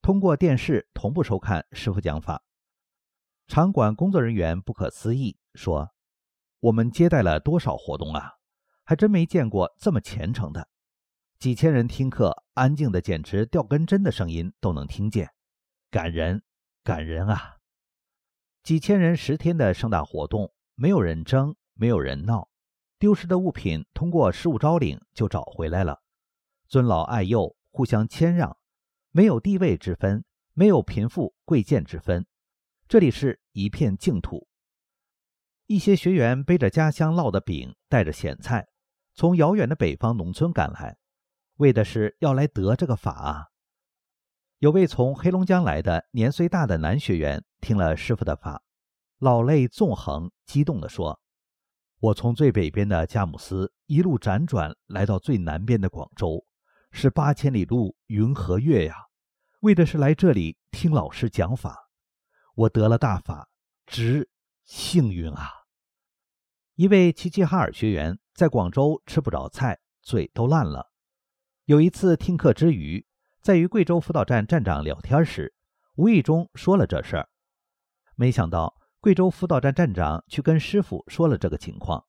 [0.00, 2.42] 通过电视同步收看师傅讲法。
[3.46, 5.90] 场馆工作人员不可思议说
[6.60, 8.32] ：“我们接待了多少活动啊？
[8.84, 10.68] 还真没见过这么虔诚的。”
[11.38, 15.30] 几千人听课，安静的简直掉根针的声音都能听见，
[15.90, 16.42] 感人，
[16.82, 17.56] 感人啊！
[18.62, 22.48] 几千人十天的盛大活动，没有人争，没有人闹，
[22.98, 26.00] 丢失的物品通过失物招领就找回来了，
[26.66, 28.56] 尊老爱幼，互相谦让，
[29.10, 30.24] 没有地位之分，
[30.54, 32.26] 没有贫富贵贱之分，
[32.86, 34.46] 这里是一片净土。
[35.66, 38.66] 一些学员背着家乡烙的饼，带着咸菜，
[39.14, 40.96] 从遥远的北方农村赶来。
[41.56, 43.46] 为的是要来得这个法啊！
[44.58, 48.62] 有位从黑龙江来的年岁大的男学员听了师傅的法，
[49.18, 51.18] 老泪纵横，激动地说
[52.00, 56.44] ：“我从最北边的佳木斯一路辗转来到最南边的广州，
[56.90, 58.96] 是八千里路云和月呀，
[59.60, 61.83] 为的是来这里听老师讲法。
[62.54, 63.48] 我得了大法，
[63.86, 64.28] 值
[64.64, 65.64] 幸运啊！”
[66.76, 70.90] 一位齐齐哈尔学员在广州吃不着菜，嘴都烂了。
[71.66, 73.06] 有一次听课之余，
[73.40, 75.54] 在与贵州辅导站站长聊天时，
[75.94, 77.28] 无意中说了这事儿。
[78.16, 82.06] 没想到贵州辅导站站长去跟师傅说了这个情况，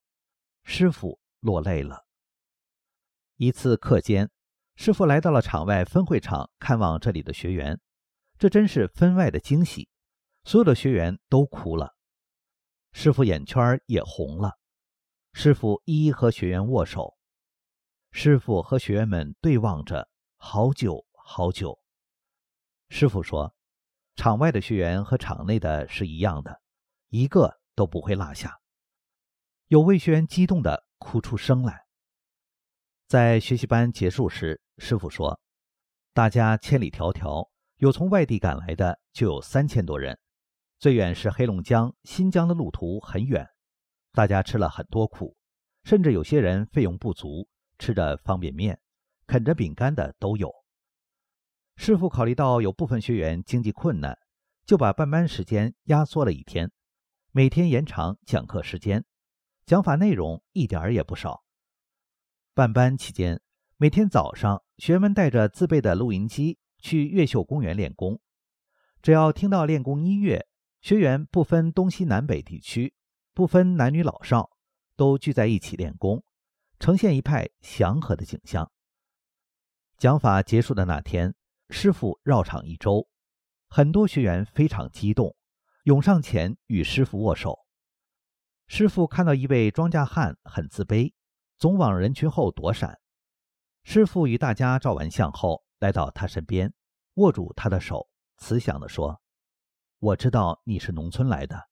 [0.64, 2.06] 师傅落泪了。
[3.38, 4.30] 一次课间，
[4.76, 7.80] 师傅来到了场外分会场看望这里的学员，
[8.38, 9.90] 这真是分外的惊喜，
[10.48, 11.96] 所有的学员都哭了，
[12.92, 14.60] 师傅眼圈也红了。
[15.34, 17.18] 师傅一一和学员握手。
[18.12, 21.80] 师傅和学员们对望着好久好久。
[22.90, 23.56] 师傅说
[24.16, 26.62] ：“场外的学员和场内的是一样的，
[27.10, 28.62] 一个都不会落下。”
[29.68, 31.86] 有位学员激动的哭出声来。
[33.08, 35.40] 在学习班结束时，师傅说
[36.14, 40.20] ：“大家千里迢迢，有从外地赶来的就有三千多人，
[40.86, 43.50] 最远是黑龙江、新疆的路途很远，
[44.12, 45.36] 大家吃了很多苦，
[45.84, 48.80] 甚至有些人费用不足。”吃着方便面，
[49.26, 50.54] 啃着饼干的都有。
[51.76, 54.16] 师傅考虑到有部分学员经济困难，
[54.64, 56.72] 就把办班时间压缩了一天，
[57.32, 59.04] 每天延长讲课时间，
[59.66, 61.44] 讲法内容一点儿也不少。
[62.54, 63.42] 办班期间，
[63.78, 68.22] 每天早上，学员们带着自备的录音机去越秀公园练功。
[69.02, 70.46] 只要听到练功音乐，
[70.86, 72.94] 学员不分东西南北地区，
[73.34, 74.52] 不分男女老少，
[74.96, 76.24] 都聚在一起练功。
[76.80, 78.72] 呈现一派祥和的景象。
[79.98, 81.34] 讲法结束的那天，
[81.72, 83.10] 师傅绕场一周，
[83.68, 85.36] 很多学员非常激动，
[85.86, 87.58] 涌上前与师傅握手。
[88.68, 91.12] 师傅看到一位庄稼汉很自卑，
[91.58, 93.00] 总往人群后躲闪。
[93.82, 96.72] 师傅与大家照完相后，来到他身边，
[97.16, 98.08] 握住他的手，
[98.38, 99.20] 慈祥地说
[100.06, 101.68] ：“我知道你是农村来的，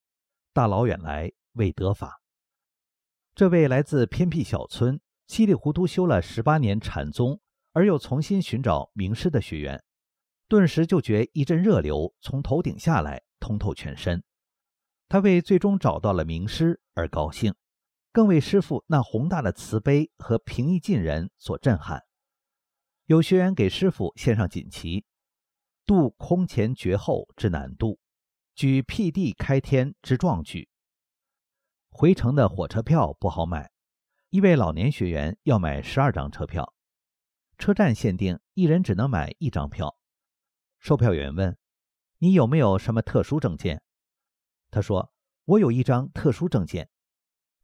[0.53, 2.19] 大老远来为得法。”
[3.35, 7.39] 这位来自偏僻小村、稀里糊涂修了十八年禅宗，
[7.73, 9.83] 而又重新寻找名师的学员，
[10.47, 14.23] 顿时就觉一阵热流从头顶下来，通透全身。
[15.07, 17.53] 他为最终找到了名师而高兴，
[18.11, 22.01] 更为师傅那宏大的慈悲和平易近人所震撼。
[23.05, 25.05] 有学员给师傅献上锦旗
[25.85, 27.99] ：“度空前绝后之难度，
[28.55, 30.69] 举辟地开天之壮举。”
[31.89, 33.71] 回程的火车票不好买，
[34.29, 36.73] 一位老年学员要买十二张车票，
[37.57, 39.97] 车站限定一人只能买一张票。
[40.79, 41.57] 售票员问
[42.17, 43.83] ：“你有没有什么特殊证件？”
[44.71, 45.13] 他说
[45.45, 46.89] ：“我有一张特殊证件。”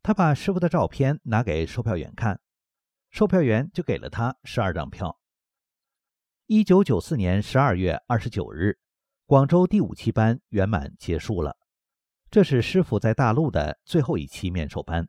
[0.01, 2.39] 他把师傅的照片拿给售票员看，
[3.09, 5.19] 售票员就给了他十二张票。
[6.45, 8.79] 一九九四年十二月二十九日，
[9.29, 11.55] 广州第五期班圆满结束了。
[12.31, 15.07] 这是师傅在大陆的最后一期面授班。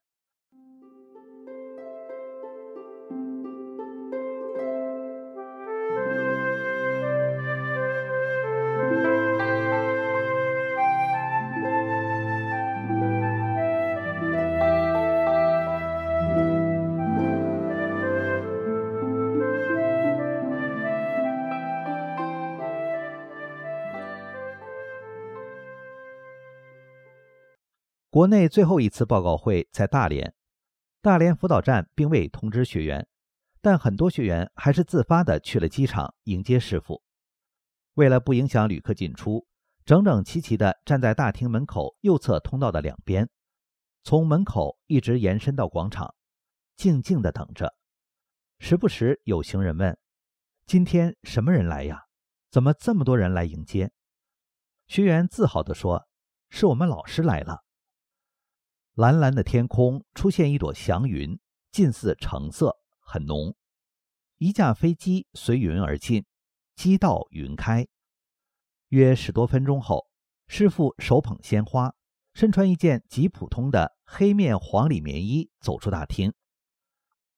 [28.21, 30.35] 国内最后一次报告会在大连，
[31.01, 33.09] 大连辅导站并未通知学员，
[33.63, 37.03] 但很多学员还是自发的去了机场迎接师傅。
[37.95, 39.47] 为了不影响旅客进出，
[39.87, 43.27] 整整齐齐的站在大厅门口右侧通道的两边，
[44.05, 46.15] 从门口一直延伸到广场，
[46.77, 47.75] 静静的等着。
[48.59, 49.99] 时不时有行人问
[50.69, 52.05] ：“今天什么人来呀？
[52.51, 53.91] 怎么这么多人来迎接？”
[54.89, 56.07] 学员自豪地说
[56.51, 57.65] ：“是我们老师来了。”
[58.95, 61.39] 蓝蓝的天空出现一朵祥云，
[61.71, 63.55] 近似橙色，很浓。
[64.39, 66.25] 一架飞机随云而进，
[66.75, 67.87] 机到云开。
[68.89, 70.09] 约十多分钟后，
[70.49, 71.95] 师傅手捧鲜花，
[72.35, 76.35] 身穿一件极普通的黑面黄里棉衣走出大厅。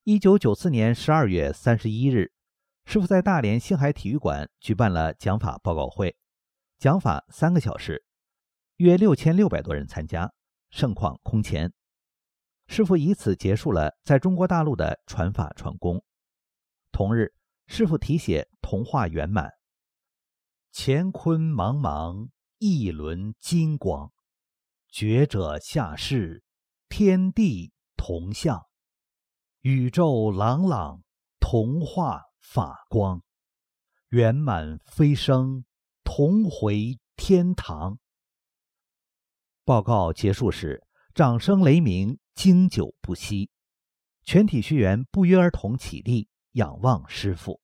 [0.04, 2.32] 一九九四年十二月三十一日，
[2.86, 6.16] 师傅在大连星海体育馆举办了讲法报告会，
[6.78, 8.06] 讲法三个小时，
[8.76, 10.32] 约六千六百多人参加。
[10.72, 11.70] 盛况空前，
[12.66, 16.02] 师傅以此结束了在中国大陆的传法传功。
[16.90, 17.34] 同日，
[17.66, 19.50] 师傅题写童话圆满：
[20.72, 24.08] 乾坤茫茫，一轮金光；
[24.88, 26.42] 觉者下世，
[26.88, 28.62] 天地同向；
[29.60, 31.02] 宇宙朗朗，
[31.38, 33.20] 童话法光；
[34.08, 35.66] 圆满飞升，
[36.02, 37.98] 同回天堂。
[39.64, 40.84] 报告结束时，
[41.14, 43.48] 掌声雷鸣，经久不息。
[44.24, 47.60] 全体学员不约而同起立，仰望师傅。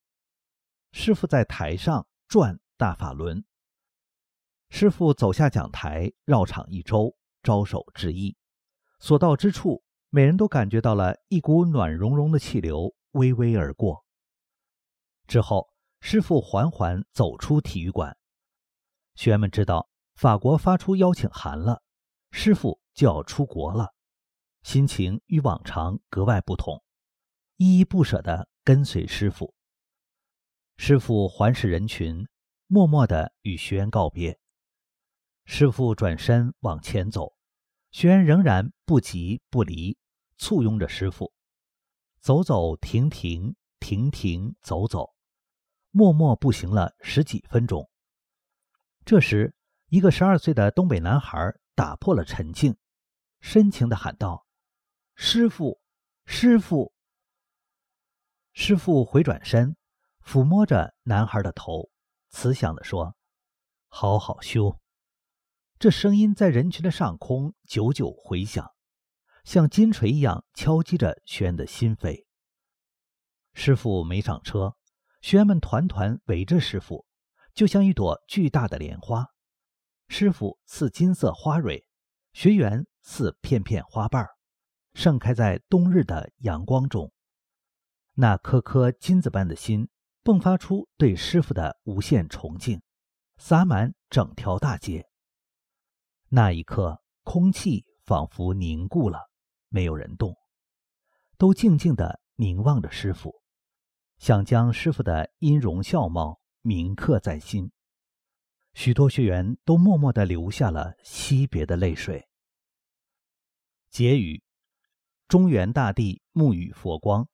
[0.93, 3.45] 师傅在台上转大法轮。
[4.71, 8.37] 师傅走下讲台，绕场一周，招手致意。
[9.01, 14.05] 所到之处，每人都感觉到了一股暖融融的气流微微而过。
[15.27, 15.69] 之后，
[16.01, 18.17] 师傅缓缓走出体育馆。
[19.17, 21.83] 学员们知道法国发出邀请函了。
[22.31, 23.95] 师傅就要出国了，
[24.63, 26.83] 心情与往常格外不同，
[27.57, 29.55] 依依不舍地跟随师傅。
[30.77, 32.29] 师傅环视人群，
[32.67, 34.39] 默默地与学员告别。
[35.47, 37.35] 师傅转身往前走，
[37.91, 39.97] 学员仍然不急不离，
[40.37, 41.33] 簇拥着师傅，
[42.21, 45.15] 走走停停，停停走走，
[45.91, 47.91] 默默步行了十几分钟。
[49.05, 49.55] 这时，
[49.89, 51.55] 一个十二岁的东北男孩。
[51.79, 52.77] 打破了沉静，
[53.39, 54.49] 深情地喊道
[55.15, 55.81] ：“师傅，
[56.27, 56.93] 师傅！”
[58.53, 59.77] 师傅回转身，
[60.21, 61.89] 抚摸着男孩的头，
[62.31, 63.15] 慈祥地说
[63.87, 64.81] ：“好好修。”
[65.79, 68.75] 这声音在人群的上空久久回响，
[69.45, 72.27] 像金锤一样敲击着学员的心扉。
[73.53, 74.77] 师傅没上车，
[75.21, 77.07] 学员们团团围着师傅，
[77.55, 79.29] 就像一朵巨大的莲花。
[80.09, 81.87] 师傅似金色花蕊，
[82.33, 84.27] 学员似片片花瓣，
[84.95, 87.13] 盛开在冬日的阳光中。
[88.15, 89.89] 那颗颗金子般的心，
[90.25, 92.81] 迸发出对师傅的无限崇敬，
[93.37, 95.07] 洒满整条大街。
[96.29, 99.31] 那一刻，空气仿佛凝固了，
[99.69, 100.35] 没有人动，
[101.37, 103.43] 都静静地凝望着师傅，
[104.19, 107.71] 想将师傅的音容笑貌铭刻在心。
[108.79, 112.25] 许多学员都默默地流下了惜别的泪水。
[113.91, 114.41] 结语：
[115.27, 117.27] 中原大地沐浴佛光，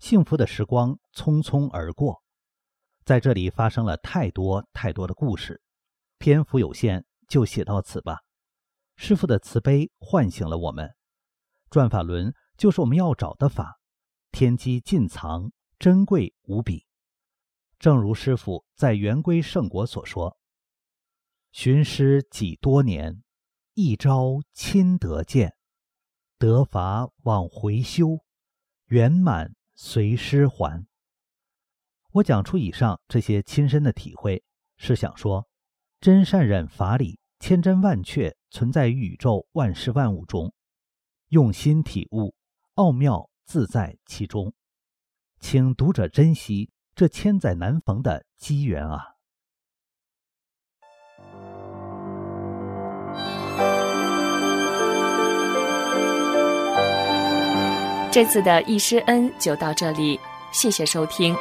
[0.00, 2.20] 幸福的时光匆匆而过，
[3.04, 5.62] 在这里发生了太多太多的故事，
[6.18, 8.18] 篇幅有限，就写到此吧。
[8.96, 10.92] 师傅的慈悲唤醒了我们，
[11.70, 13.78] 转法轮就是我们要找的法，
[14.32, 16.84] 天机尽藏，珍贵无比。
[17.78, 20.36] 正如师傅在圆规圣国所说
[21.60, 23.24] ：“寻师几多年，
[23.74, 25.56] 一朝亲得见。”
[26.38, 28.20] 得法往回修，
[28.86, 30.86] 圆满随师还。
[32.12, 34.44] 我讲出以上这些亲身的体会，
[34.76, 35.48] 是想说，
[36.00, 40.54] 真善忍法理千真万确存在于宇宙万事万物中，
[41.30, 42.36] 用心体悟，
[42.74, 44.54] 奥妙自在其中。
[45.40, 49.17] 请读者珍惜这千载难逢的机缘啊！
[58.18, 60.18] 这次的易师恩就到这里，
[60.50, 61.36] 谢谢收听。